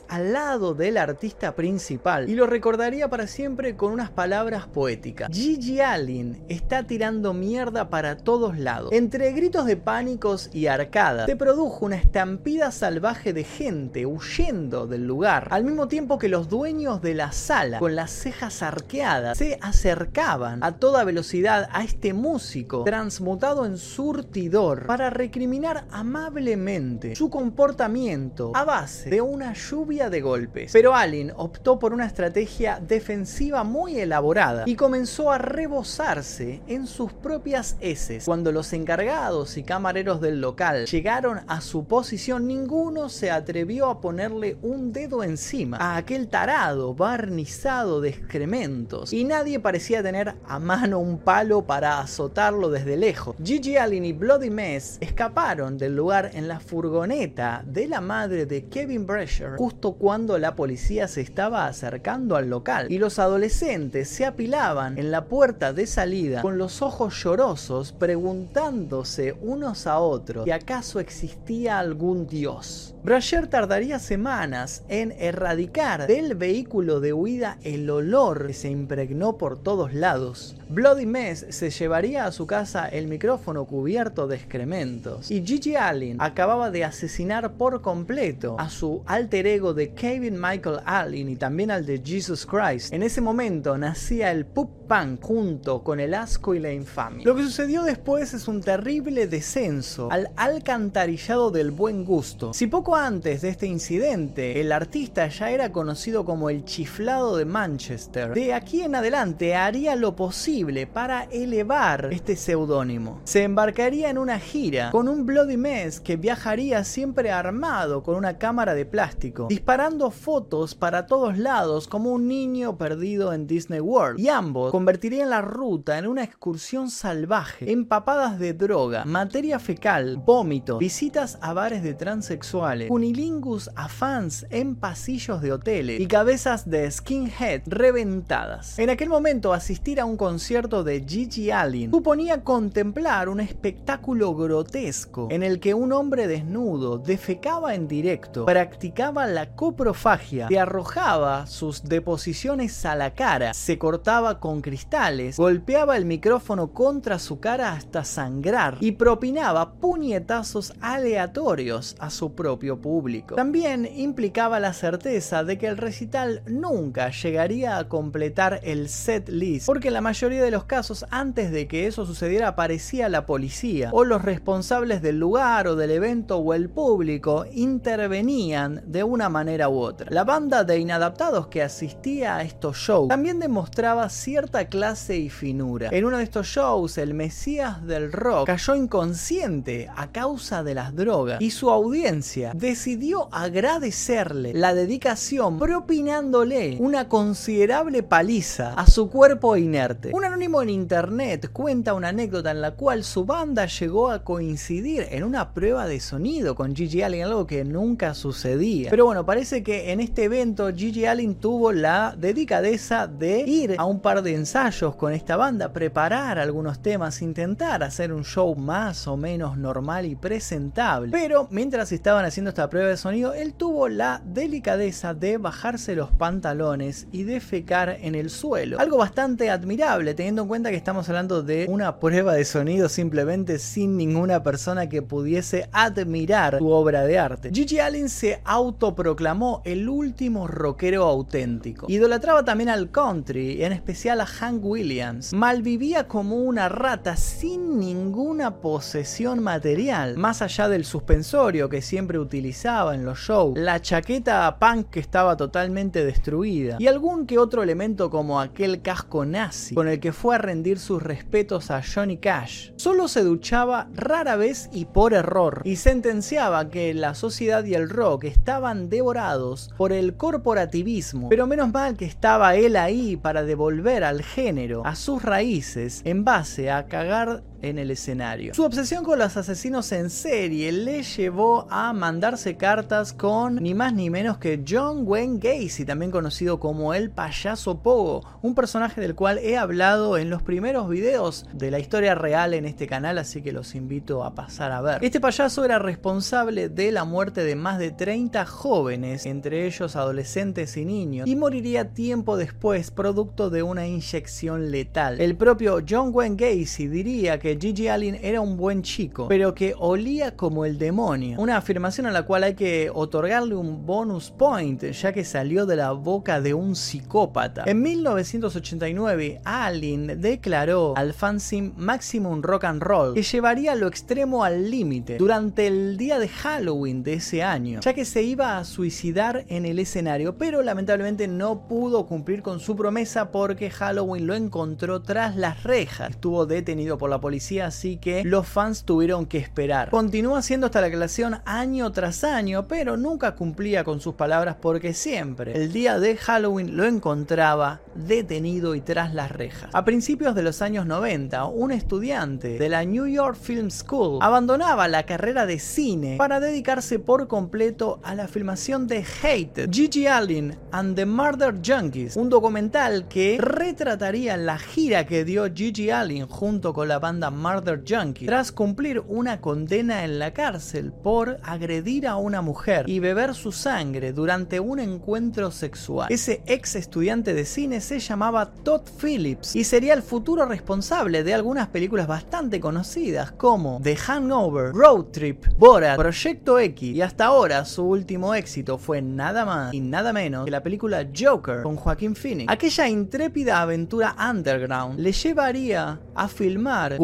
al 0.08 0.32
lado 0.32 0.74
del 0.74 0.96
artista 0.96 1.54
principal 1.54 2.30
y 2.30 2.34
lo 2.34 2.46
recordaría 2.46 3.10
para 3.10 3.26
siempre 3.26 3.76
con 3.76 3.92
unas 3.92 4.08
palabras 4.08 4.66
poéticas. 4.66 5.30
Gigi 5.32 5.80
Allen 5.80 6.44
está 6.48 6.84
tirando 6.84 7.34
mierda 7.34 7.90
para 7.90 8.16
todos 8.16 8.56
lados. 8.56 8.92
Entre 8.92 9.32
gritos 9.32 9.66
de 9.66 9.76
pánicos 9.76 10.48
y 10.52 10.67
arcadas 10.68 11.26
se 11.26 11.36
produjo 11.36 11.86
una 11.86 11.96
estampida 11.96 12.70
salvaje 12.70 13.32
de 13.32 13.44
gente 13.44 14.06
huyendo 14.06 14.86
del 14.86 15.06
lugar, 15.06 15.48
al 15.50 15.64
mismo 15.64 15.88
tiempo 15.88 16.18
que 16.18 16.28
los 16.28 16.48
dueños 16.48 17.02
de 17.02 17.14
la 17.14 17.32
sala, 17.32 17.78
con 17.78 17.96
las 17.96 18.10
cejas 18.10 18.62
arqueadas, 18.62 19.38
se 19.38 19.58
acercaban 19.60 20.62
a 20.62 20.76
toda 20.76 21.04
velocidad 21.04 21.68
a 21.72 21.84
este 21.84 22.12
músico 22.12 22.84
transmutado 22.84 23.64
en 23.66 23.78
surtidor 23.78 24.86
para 24.86 25.10
recriminar 25.10 25.86
amablemente 25.90 27.16
su 27.16 27.30
comportamiento 27.30 28.52
a 28.54 28.64
base 28.64 29.10
de 29.10 29.20
una 29.20 29.54
lluvia 29.54 30.10
de 30.10 30.20
golpes. 30.20 30.72
Pero 30.72 30.94
Allen 30.94 31.32
optó 31.36 31.78
por 31.78 31.92
una 31.92 32.06
estrategia 32.06 32.80
defensiva 32.80 33.64
muy 33.64 33.98
elaborada 33.98 34.64
y 34.66 34.76
comenzó 34.76 35.30
a 35.30 35.38
rebosarse 35.38 36.62
en 36.66 36.86
sus 36.86 37.12
propias 37.12 37.76
heces. 37.80 38.24
Cuando 38.24 38.52
los 38.52 38.72
encargados 38.72 39.56
y 39.56 39.62
camareros 39.62 40.20
del 40.20 40.40
local 40.40 40.57
llegaron 40.86 41.40
a 41.46 41.60
su 41.60 41.84
posición, 41.84 42.46
ninguno 42.46 43.08
se 43.08 43.30
atrevió 43.30 43.86
a 43.86 44.00
ponerle 44.00 44.56
un 44.62 44.92
dedo 44.92 45.22
encima 45.22 45.76
a 45.78 45.96
aquel 45.96 46.28
tarado 46.28 46.94
barnizado 46.94 48.00
de 48.00 48.08
excrementos 48.10 49.12
y 49.12 49.24
nadie 49.24 49.60
parecía 49.60 50.02
tener 50.02 50.34
a 50.46 50.58
mano 50.58 50.98
un 50.98 51.18
palo 51.18 51.62
para 51.62 52.00
azotarlo 52.00 52.70
desde 52.70 52.96
lejos. 52.96 53.36
Gigi 53.42 53.76
Allen 53.76 54.04
y 54.04 54.12
Bloody 54.12 54.50
Mess 54.50 54.98
escaparon 55.00 55.78
del 55.78 55.94
lugar 55.94 56.30
en 56.34 56.48
la 56.48 56.58
furgoneta 56.58 57.62
de 57.64 57.86
la 57.86 58.00
madre 58.00 58.46
de 58.46 58.64
Kevin 58.64 59.06
Brescher 59.06 59.56
justo 59.56 59.92
cuando 59.92 60.38
la 60.38 60.56
policía 60.56 61.06
se 61.06 61.20
estaba 61.20 61.66
acercando 61.66 62.34
al 62.36 62.50
local 62.50 62.90
y 62.90 62.98
los 62.98 63.18
adolescentes 63.18 64.08
se 64.08 64.26
apilaban 64.26 64.98
en 64.98 65.10
la 65.10 65.26
puerta 65.26 65.72
de 65.72 65.86
salida 65.86 66.42
con 66.42 66.58
los 66.58 66.82
ojos 66.82 67.14
llorosos 67.22 67.92
preguntándose 67.92 69.36
unos 69.40 69.86
a 69.86 70.00
otros 70.00 70.47
si 70.48 70.52
acaso 70.52 70.98
existía 70.98 71.78
algún 71.78 72.26
dios. 72.26 72.94
Brasher 73.04 73.48
tardaría 73.48 73.98
semanas 73.98 74.82
en 74.88 75.12
erradicar 75.12 76.06
del 76.06 76.36
vehículo 76.36 77.00
de 77.00 77.12
huida 77.12 77.58
el 77.64 77.90
olor 77.90 78.46
que 78.46 78.54
se 78.54 78.70
impregnó 78.70 79.36
por 79.36 79.62
todos 79.62 79.92
lados. 79.92 80.56
Bloody 80.70 81.06
Mess 81.06 81.46
se 81.48 81.70
llevaría 81.70 82.26
a 82.26 82.32
su 82.32 82.46
casa 82.46 82.88
el 82.88 83.08
micrófono 83.08 83.64
cubierto 83.64 84.26
de 84.26 84.36
excrementos 84.36 85.30
y 85.30 85.42
Gigi 85.42 85.76
Allen 85.76 86.18
acababa 86.20 86.70
de 86.70 86.84
asesinar 86.84 87.54
por 87.54 87.80
completo 87.80 88.56
a 88.58 88.68
su 88.68 89.02
alter 89.06 89.46
ego 89.46 89.72
de 89.72 89.94
Kevin 89.94 90.38
Michael 90.38 90.80
Allen 90.84 91.30
y 91.30 91.36
también 91.36 91.70
al 91.70 91.86
de 91.86 92.02
Jesus 92.04 92.44
Christ. 92.44 92.92
En 92.92 93.02
ese 93.02 93.22
momento 93.22 93.78
nacía 93.78 94.30
el 94.30 94.44
pup 94.44 94.68
punk 94.88 95.22
junto 95.22 95.82
con 95.82 96.00
el 96.00 96.14
asco 96.14 96.54
y 96.54 96.60
la 96.60 96.72
infamia. 96.72 97.24
Lo 97.24 97.34
que 97.34 97.42
sucedió 97.42 97.82
después 97.82 98.32
es 98.32 98.48
un 98.48 98.62
terrible 98.62 99.26
descenso 99.26 100.10
al 100.10 100.30
alcantarillado 100.36 101.50
del 101.50 101.70
buen 101.70 102.04
gusto. 102.04 102.54
Si 102.54 102.66
poco 102.66 102.96
antes 102.96 103.42
de 103.42 103.50
este 103.50 103.66
incidente 103.66 104.60
el 104.60 104.72
artista 104.72 105.28
ya 105.28 105.50
era 105.50 105.72
conocido 105.72 106.24
como 106.24 106.48
el 106.50 106.64
chiflado 106.64 107.36
de 107.36 107.44
Manchester, 107.44 108.32
de 108.32 108.54
aquí 108.54 108.82
en 108.82 108.94
adelante 108.94 109.54
haría 109.54 109.94
lo 109.94 110.16
posible 110.16 110.57
para 110.92 111.24
elevar 111.24 112.08
este 112.10 112.34
seudónimo. 112.34 113.20
Se 113.24 113.44
embarcaría 113.44 114.10
en 114.10 114.18
una 114.18 114.40
gira 114.40 114.90
con 114.90 115.08
un 115.08 115.24
Bloody 115.24 115.56
Mess 115.56 116.00
que 116.00 116.16
viajaría 116.16 116.82
siempre 116.82 117.30
armado 117.30 118.02
con 118.02 118.16
una 118.16 118.38
cámara 118.38 118.74
de 118.74 118.84
plástico, 118.84 119.46
disparando 119.48 120.10
fotos 120.10 120.74
para 120.74 121.06
todos 121.06 121.38
lados 121.38 121.86
como 121.86 122.10
un 122.10 122.26
niño 122.26 122.76
perdido 122.76 123.32
en 123.32 123.46
Disney 123.46 123.78
World. 123.78 124.18
Y 124.18 124.28
ambos 124.28 124.72
convertirían 124.72 125.30
la 125.30 125.42
ruta 125.42 125.96
en 125.96 126.08
una 126.08 126.24
excursión 126.24 126.90
salvaje, 126.90 127.70
empapadas 127.70 128.40
de 128.40 128.52
droga, 128.52 129.04
materia 129.04 129.60
fecal, 129.60 130.16
vómito, 130.16 130.78
visitas 130.78 131.38
a 131.40 131.52
bares 131.52 131.84
de 131.84 131.94
transexuales, 131.94 132.90
unilingus 132.90 133.70
a 133.76 133.88
fans 133.88 134.44
en 134.50 134.74
pasillos 134.74 135.40
de 135.40 135.52
hoteles 135.52 136.00
y 136.00 136.08
cabezas 136.08 136.68
de 136.68 136.90
skinhead 136.90 137.62
reventadas. 137.66 138.76
En 138.80 138.90
aquel 138.90 139.08
momento 139.08 139.52
asistir 139.52 140.00
a 140.00 140.04
un 140.04 140.16
concierto 140.16 140.47
de 140.48 141.04
Gigi 141.06 141.50
Allen 141.50 141.90
suponía 141.90 142.42
contemplar 142.42 143.28
un 143.28 143.38
espectáculo 143.38 144.34
grotesco 144.34 145.28
en 145.30 145.42
el 145.42 145.60
que 145.60 145.74
un 145.74 145.92
hombre 145.92 146.26
desnudo 146.26 146.96
defecaba 146.96 147.74
en 147.74 147.86
directo, 147.86 148.46
practicaba 148.46 149.26
la 149.26 149.54
coprofagia, 149.54 150.48
se 150.48 150.58
arrojaba 150.58 151.46
sus 151.46 151.84
deposiciones 151.84 152.86
a 152.86 152.94
la 152.94 153.12
cara, 153.12 153.52
se 153.52 153.76
cortaba 153.76 154.40
con 154.40 154.62
cristales, 154.62 155.36
golpeaba 155.36 155.98
el 155.98 156.06
micrófono 156.06 156.72
contra 156.72 157.18
su 157.18 157.40
cara 157.40 157.74
hasta 157.74 158.04
sangrar 158.04 158.78
y 158.80 158.92
propinaba 158.92 159.74
puñetazos 159.74 160.72
aleatorios 160.80 161.94
a 161.98 162.08
su 162.08 162.34
propio 162.34 162.80
público. 162.80 163.34
También 163.34 163.86
implicaba 163.94 164.60
la 164.60 164.72
certeza 164.72 165.44
de 165.44 165.58
que 165.58 165.66
el 165.66 165.76
recital 165.76 166.42
nunca 166.46 167.10
llegaría 167.10 167.76
a 167.76 167.86
completar 167.86 168.60
el 168.62 168.88
set 168.88 169.28
list, 169.28 169.66
porque 169.66 169.90
la 169.90 170.00
mayoría 170.00 170.37
de 170.44 170.50
los 170.50 170.64
casos 170.64 171.06
antes 171.10 171.50
de 171.50 171.68
que 171.68 171.86
eso 171.86 172.06
sucediera 172.06 172.48
aparecía 172.48 173.08
la 173.08 173.26
policía 173.26 173.90
o 173.92 174.04
los 174.04 174.22
responsables 174.22 175.02
del 175.02 175.18
lugar 175.18 175.68
o 175.68 175.76
del 175.76 175.90
evento 175.90 176.38
o 176.38 176.54
el 176.54 176.68
público 176.68 177.46
intervenían 177.52 178.82
de 178.86 179.04
una 179.04 179.28
manera 179.28 179.68
u 179.68 179.78
otra. 179.78 180.10
La 180.10 180.24
banda 180.24 180.64
de 180.64 180.78
inadaptados 180.78 181.48
que 181.48 181.62
asistía 181.62 182.36
a 182.36 182.42
estos 182.42 182.76
shows 182.76 183.08
también 183.08 183.38
demostraba 183.38 184.08
cierta 184.08 184.68
clase 184.68 185.16
y 185.16 185.30
finura. 185.30 185.88
En 185.92 186.04
uno 186.04 186.18
de 186.18 186.24
estos 186.24 186.46
shows, 186.46 186.98
el 186.98 187.14
Mesías 187.14 187.84
del 187.86 188.12
rock 188.12 188.46
cayó 188.46 188.74
inconsciente 188.74 189.88
a 189.96 190.10
causa 190.12 190.62
de 190.62 190.74
las 190.74 190.94
drogas 190.94 191.40
y 191.40 191.50
su 191.50 191.70
audiencia 191.70 192.52
decidió 192.54 193.28
agradecerle 193.32 194.52
la 194.54 194.74
dedicación 194.74 195.58
propinándole 195.58 196.76
una 196.80 197.08
considerable 197.08 198.02
paliza 198.02 198.74
a 198.74 198.86
su 198.86 199.10
cuerpo 199.10 199.56
inerte. 199.56 200.10
Un 200.12 200.24
anónimo 200.28 200.60
en 200.60 200.68
internet 200.68 201.48
cuenta 201.52 201.94
una 201.94 202.08
anécdota 202.08 202.50
en 202.50 202.60
la 202.60 202.72
cual 202.72 203.02
su 203.02 203.24
banda 203.24 203.64
llegó 203.64 204.10
a 204.10 204.24
coincidir 204.24 205.06
en 205.10 205.24
una 205.24 205.54
prueba 205.54 205.86
de 205.86 206.00
sonido 206.00 206.54
con 206.54 206.76
Gigi 206.76 207.00
Allen, 207.00 207.24
algo 207.24 207.46
que 207.46 207.64
nunca 207.64 208.12
sucedía. 208.12 208.90
Pero 208.90 209.06
bueno, 209.06 209.24
parece 209.24 209.62
que 209.62 209.90
en 209.90 210.00
este 210.00 210.24
evento 210.24 210.70
Gigi 210.74 211.06
Allen 211.06 211.36
tuvo 211.36 211.72
la 211.72 212.14
dedicadeza 212.16 213.06
de 213.06 213.40
ir 213.40 213.76
a 213.78 213.86
un 213.86 214.00
par 214.00 214.20
de 214.22 214.34
ensayos 214.34 214.96
con 214.96 215.14
esta 215.14 215.36
banda, 215.36 215.72
preparar 215.72 216.38
algunos 216.38 216.82
temas, 216.82 217.22
intentar 217.22 217.82
hacer 217.82 218.12
un 218.12 218.24
show 218.24 218.54
más 218.54 219.08
o 219.08 219.16
menos 219.16 219.56
normal 219.56 220.04
y 220.04 220.14
presentable. 220.14 221.10
Pero 221.10 221.48
mientras 221.50 221.90
estaban 221.90 222.26
haciendo 222.26 222.50
esta 222.50 222.68
prueba 222.68 222.88
de 222.88 222.98
sonido, 222.98 223.32
él 223.32 223.54
tuvo 223.54 223.88
la 223.88 224.20
delicadeza 224.26 225.14
de 225.14 225.38
bajarse 225.38 225.94
los 225.94 226.10
pantalones 226.10 227.06
y 227.12 227.22
defecar 227.22 227.96
en 228.02 228.14
el 228.14 228.28
suelo. 228.28 228.78
Algo 228.78 228.98
bastante 228.98 229.48
admirable 229.48 230.17
teniendo 230.18 230.42
en 230.42 230.48
cuenta 230.48 230.70
que 230.70 230.76
estamos 230.76 231.08
hablando 231.08 231.44
de 231.44 231.66
una 231.68 232.00
prueba 232.00 232.34
de 232.34 232.44
sonido 232.44 232.88
simplemente 232.88 233.60
sin 233.60 233.96
ninguna 233.96 234.42
persona 234.42 234.88
que 234.88 235.00
pudiese 235.00 235.68
admirar 235.70 236.58
su 236.58 236.68
obra 236.70 237.04
de 237.04 237.20
arte. 237.20 237.52
Gigi 237.54 237.78
Allen 237.78 238.08
se 238.08 238.40
autoproclamó 238.44 239.62
el 239.64 239.88
último 239.88 240.48
rockero 240.48 241.04
auténtico. 241.04 241.86
Idolatraba 241.88 242.44
también 242.44 242.68
al 242.68 242.90
country, 242.90 243.62
en 243.62 243.70
especial 243.70 244.20
a 244.20 244.26
Hank 244.26 244.64
Williams. 244.64 245.32
Malvivía 245.34 246.08
como 246.08 246.34
una 246.38 246.68
rata 246.68 247.14
sin 247.14 247.78
ninguna 247.78 248.56
posesión 248.56 249.40
material, 249.40 250.16
más 250.16 250.42
allá 250.42 250.68
del 250.68 250.84
suspensorio 250.84 251.68
que 251.68 251.80
siempre 251.80 252.18
utilizaba 252.18 252.96
en 252.96 253.04
los 253.04 253.20
shows, 253.20 253.56
la 253.56 253.80
chaqueta 253.80 254.58
punk 254.58 254.90
que 254.90 254.98
estaba 254.98 255.36
totalmente 255.36 256.04
destruida 256.04 256.74
y 256.80 256.88
algún 256.88 257.24
que 257.24 257.38
otro 257.38 257.62
elemento 257.62 258.10
como 258.10 258.40
aquel 258.40 258.82
casco 258.82 259.24
nazi 259.24 259.76
con 259.76 259.86
el 259.86 260.00
que 260.00 260.07
fue 260.12 260.34
a 260.34 260.38
rendir 260.38 260.78
sus 260.78 261.02
respetos 261.02 261.70
a 261.70 261.82
Johnny 261.82 262.18
Cash. 262.18 262.70
Solo 262.76 263.08
se 263.08 263.22
duchaba 263.22 263.88
rara 263.94 264.36
vez 264.36 264.68
y 264.72 264.86
por 264.86 265.14
error 265.14 265.62
y 265.64 265.76
sentenciaba 265.76 266.70
que 266.70 266.94
la 266.94 267.14
sociedad 267.14 267.64
y 267.64 267.74
el 267.74 267.88
rock 267.88 268.24
estaban 268.24 268.88
devorados 268.88 269.70
por 269.76 269.92
el 269.92 270.16
corporativismo, 270.16 271.28
pero 271.28 271.46
menos 271.46 271.72
mal 271.72 271.96
que 271.96 272.04
estaba 272.04 272.56
él 272.56 272.76
ahí 272.76 273.16
para 273.16 273.42
devolver 273.42 274.04
al 274.04 274.22
género 274.22 274.82
a 274.84 274.94
sus 274.94 275.22
raíces 275.22 276.02
en 276.04 276.24
base 276.24 276.70
a 276.70 276.86
cagar 276.86 277.42
en 277.62 277.78
el 277.78 277.90
escenario. 277.90 278.54
Su 278.54 278.64
obsesión 278.64 279.04
con 279.04 279.18
los 279.18 279.36
asesinos 279.36 279.90
en 279.92 280.10
serie 280.10 280.70
le 280.72 281.02
llevó 281.02 281.66
a 281.70 281.92
mandarse 281.92 282.56
cartas 282.56 283.12
con 283.12 283.56
ni 283.56 283.74
más 283.74 283.92
ni 283.92 284.10
menos 284.10 284.38
que 284.38 284.62
John 284.66 285.02
Wayne 285.04 285.38
Gacy, 285.38 285.84
también 285.84 286.10
conocido 286.10 286.60
como 286.60 286.94
el 286.94 287.10
payaso 287.10 287.82
Pogo, 287.82 288.24
un 288.42 288.54
personaje 288.54 289.00
del 289.00 289.14
cual 289.14 289.38
he 289.38 289.56
hablado 289.56 290.18
en 290.18 290.30
los 290.30 290.42
primeros 290.42 290.88
videos 290.88 291.46
de 291.52 291.70
la 291.70 291.78
historia 291.78 292.14
real 292.14 292.54
en 292.54 292.64
este 292.64 292.86
canal, 292.86 293.18
así 293.18 293.42
que 293.42 293.52
los 293.52 293.74
invito 293.74 294.24
a 294.24 294.34
pasar 294.34 294.72
a 294.72 294.80
ver. 294.80 295.04
Este 295.04 295.20
payaso 295.20 295.64
era 295.64 295.78
responsable 295.78 296.68
de 296.68 296.92
la 296.92 297.04
muerte 297.04 297.44
de 297.44 297.56
más 297.56 297.78
de 297.78 297.90
30 297.90 298.46
jóvenes, 298.46 299.26
entre 299.26 299.66
ellos 299.66 299.96
adolescentes 299.96 300.76
y 300.76 300.84
niños, 300.84 301.28
y 301.28 301.36
moriría 301.36 301.92
tiempo 301.92 302.36
después 302.36 302.90
producto 302.90 303.50
de 303.50 303.62
una 303.62 303.86
inyección 303.86 304.70
letal. 304.70 305.20
El 305.20 305.36
propio 305.36 305.80
John 305.88 306.10
Wayne 306.12 306.36
Gacy 306.36 306.88
diría 306.88 307.38
que 307.38 307.47
Gigi 307.56 307.88
Allen 307.88 308.18
era 308.22 308.40
un 308.40 308.56
buen 308.56 308.82
chico, 308.82 309.28
pero 309.28 309.54
que 309.54 309.74
olía 309.78 310.36
como 310.36 310.64
el 310.64 310.78
demonio. 310.78 311.38
Una 311.40 311.56
afirmación 311.56 312.06
a 312.06 312.10
la 312.10 312.24
cual 312.24 312.42
hay 312.42 312.54
que 312.54 312.90
otorgarle 312.92 313.54
un 313.54 313.86
bonus 313.86 314.30
point, 314.30 314.82
ya 314.82 315.12
que 315.12 315.24
salió 315.24 315.66
de 315.66 315.76
la 315.76 315.92
boca 315.92 316.40
de 316.40 316.54
un 316.54 316.74
psicópata. 316.74 317.64
En 317.66 317.80
1989, 317.82 319.40
Allen 319.44 320.20
declaró 320.20 320.94
al 320.96 321.14
fanzine 321.14 321.72
Maximum 321.76 322.42
Rock 322.42 322.64
and 322.64 322.82
Roll 322.82 323.14
que 323.14 323.22
llevaría 323.22 323.74
lo 323.74 323.86
extremo 323.86 324.44
al 324.44 324.70
límite 324.70 325.16
durante 325.18 325.66
el 325.66 325.96
día 325.96 326.18
de 326.18 326.28
Halloween 326.28 327.02
de 327.02 327.14
ese 327.14 327.42
año, 327.42 327.80
ya 327.80 327.94
que 327.94 328.04
se 328.04 328.22
iba 328.22 328.58
a 328.58 328.64
suicidar 328.64 329.44
en 329.48 329.64
el 329.64 329.78
escenario, 329.78 330.36
pero 330.36 330.62
lamentablemente 330.62 331.28
no 331.28 331.68
pudo 331.68 332.06
cumplir 332.06 332.42
con 332.42 332.60
su 332.60 332.76
promesa 332.76 333.30
porque 333.30 333.70
Halloween 333.70 334.26
lo 334.26 334.34
encontró 334.34 335.02
tras 335.02 335.36
las 335.36 335.62
rejas. 335.62 336.10
Estuvo 336.10 336.46
detenido 336.46 336.98
por 336.98 337.10
la 337.10 337.20
policía 337.20 337.37
así 337.60 337.96
que 337.96 338.24
los 338.24 338.46
fans 338.46 338.84
tuvieron 338.84 339.26
que 339.26 339.38
esperar. 339.38 339.90
Continúa 339.90 340.38
haciendo 340.38 340.66
esta 340.66 340.80
declaración 340.80 341.40
año 341.44 341.90
tras 341.92 342.24
año, 342.24 342.68
pero 342.68 342.96
nunca 342.96 343.34
cumplía 343.34 343.84
con 343.84 344.00
sus 344.00 344.14
palabras 344.14 344.56
porque 344.60 344.94
siempre, 344.94 345.52
el 345.52 345.72
día 345.72 345.98
de 345.98 346.16
Halloween, 346.16 346.76
lo 346.76 346.84
encontraba 346.84 347.80
detenido 347.94 348.74
y 348.74 348.80
tras 348.80 349.14
las 349.14 349.30
rejas. 349.32 349.70
A 349.72 349.84
principios 349.84 350.34
de 350.34 350.42
los 350.42 350.62
años 350.62 350.86
90, 350.86 351.46
un 351.46 351.72
estudiante 351.72 352.58
de 352.58 352.68
la 352.68 352.84
New 352.84 353.06
York 353.06 353.36
Film 353.36 353.70
School 353.70 354.18
abandonaba 354.20 354.88
la 354.88 355.04
carrera 355.04 355.46
de 355.46 355.58
cine 355.58 356.16
para 356.16 356.40
dedicarse 356.40 356.98
por 356.98 357.28
completo 357.28 358.00
a 358.02 358.14
la 358.14 358.28
filmación 358.28 358.86
de 358.86 359.04
Hate, 359.22 359.68
Gigi 359.70 360.06
Allen 360.06 360.56
and 360.72 360.96
the 360.96 361.06
Murder 361.06 361.54
Junkies, 361.64 362.16
un 362.16 362.28
documental 362.28 363.08
que 363.08 363.38
retrataría 363.40 364.36
la 364.36 364.58
gira 364.58 365.06
que 365.06 365.24
dio 365.24 365.52
Gigi 365.52 365.90
Allen 365.90 366.26
junto 366.26 366.72
con 366.72 366.88
la 366.88 366.98
banda 366.98 367.27
Murder 367.30 367.82
Junkie 367.86 368.26
tras 368.26 368.52
cumplir 368.52 369.02
una 369.06 369.40
condena 369.40 370.04
en 370.04 370.18
la 370.18 370.32
cárcel 370.32 370.92
por 370.92 371.38
agredir 371.42 372.06
a 372.06 372.16
una 372.16 372.42
mujer 372.42 372.88
y 372.88 373.00
beber 373.00 373.34
su 373.34 373.52
sangre 373.52 374.12
durante 374.12 374.60
un 374.60 374.78
encuentro 374.78 375.50
sexual. 375.50 376.08
Ese 376.10 376.42
ex 376.46 376.76
estudiante 376.76 377.34
de 377.34 377.44
cine 377.44 377.80
se 377.80 377.98
llamaba 377.98 378.52
Todd 378.52 378.82
Phillips 379.00 379.56
y 379.56 379.64
sería 379.64 379.94
el 379.94 380.02
futuro 380.02 380.46
responsable 380.46 381.24
de 381.24 381.34
algunas 381.34 381.68
películas 381.68 382.06
bastante 382.06 382.60
conocidas 382.60 383.32
como 383.32 383.80
The 383.82 383.96
Hangover, 383.96 384.72
Road 384.72 385.06
Trip, 385.06 385.46
Borat, 385.58 385.96
Proyecto 385.96 386.58
X 386.58 386.96
y 386.96 387.02
hasta 387.02 387.26
ahora 387.26 387.64
su 387.64 387.84
último 387.84 388.34
éxito 388.34 388.78
fue 388.78 389.02
nada 389.02 389.44
más 389.44 389.74
y 389.74 389.80
nada 389.80 390.12
menos 390.12 390.44
que 390.44 390.50
la 390.50 390.62
película 390.62 391.06
Joker 391.16 391.62
con 391.62 391.76
Joaquín 391.76 392.14
Phoenix. 392.14 392.50
Aquella 392.52 392.88
intrépida 392.88 393.60
aventura 393.60 394.16
underground 394.18 394.98
le 394.98 395.12
llevaría 395.12 396.00
a 396.14 396.28
filmar 396.28 396.96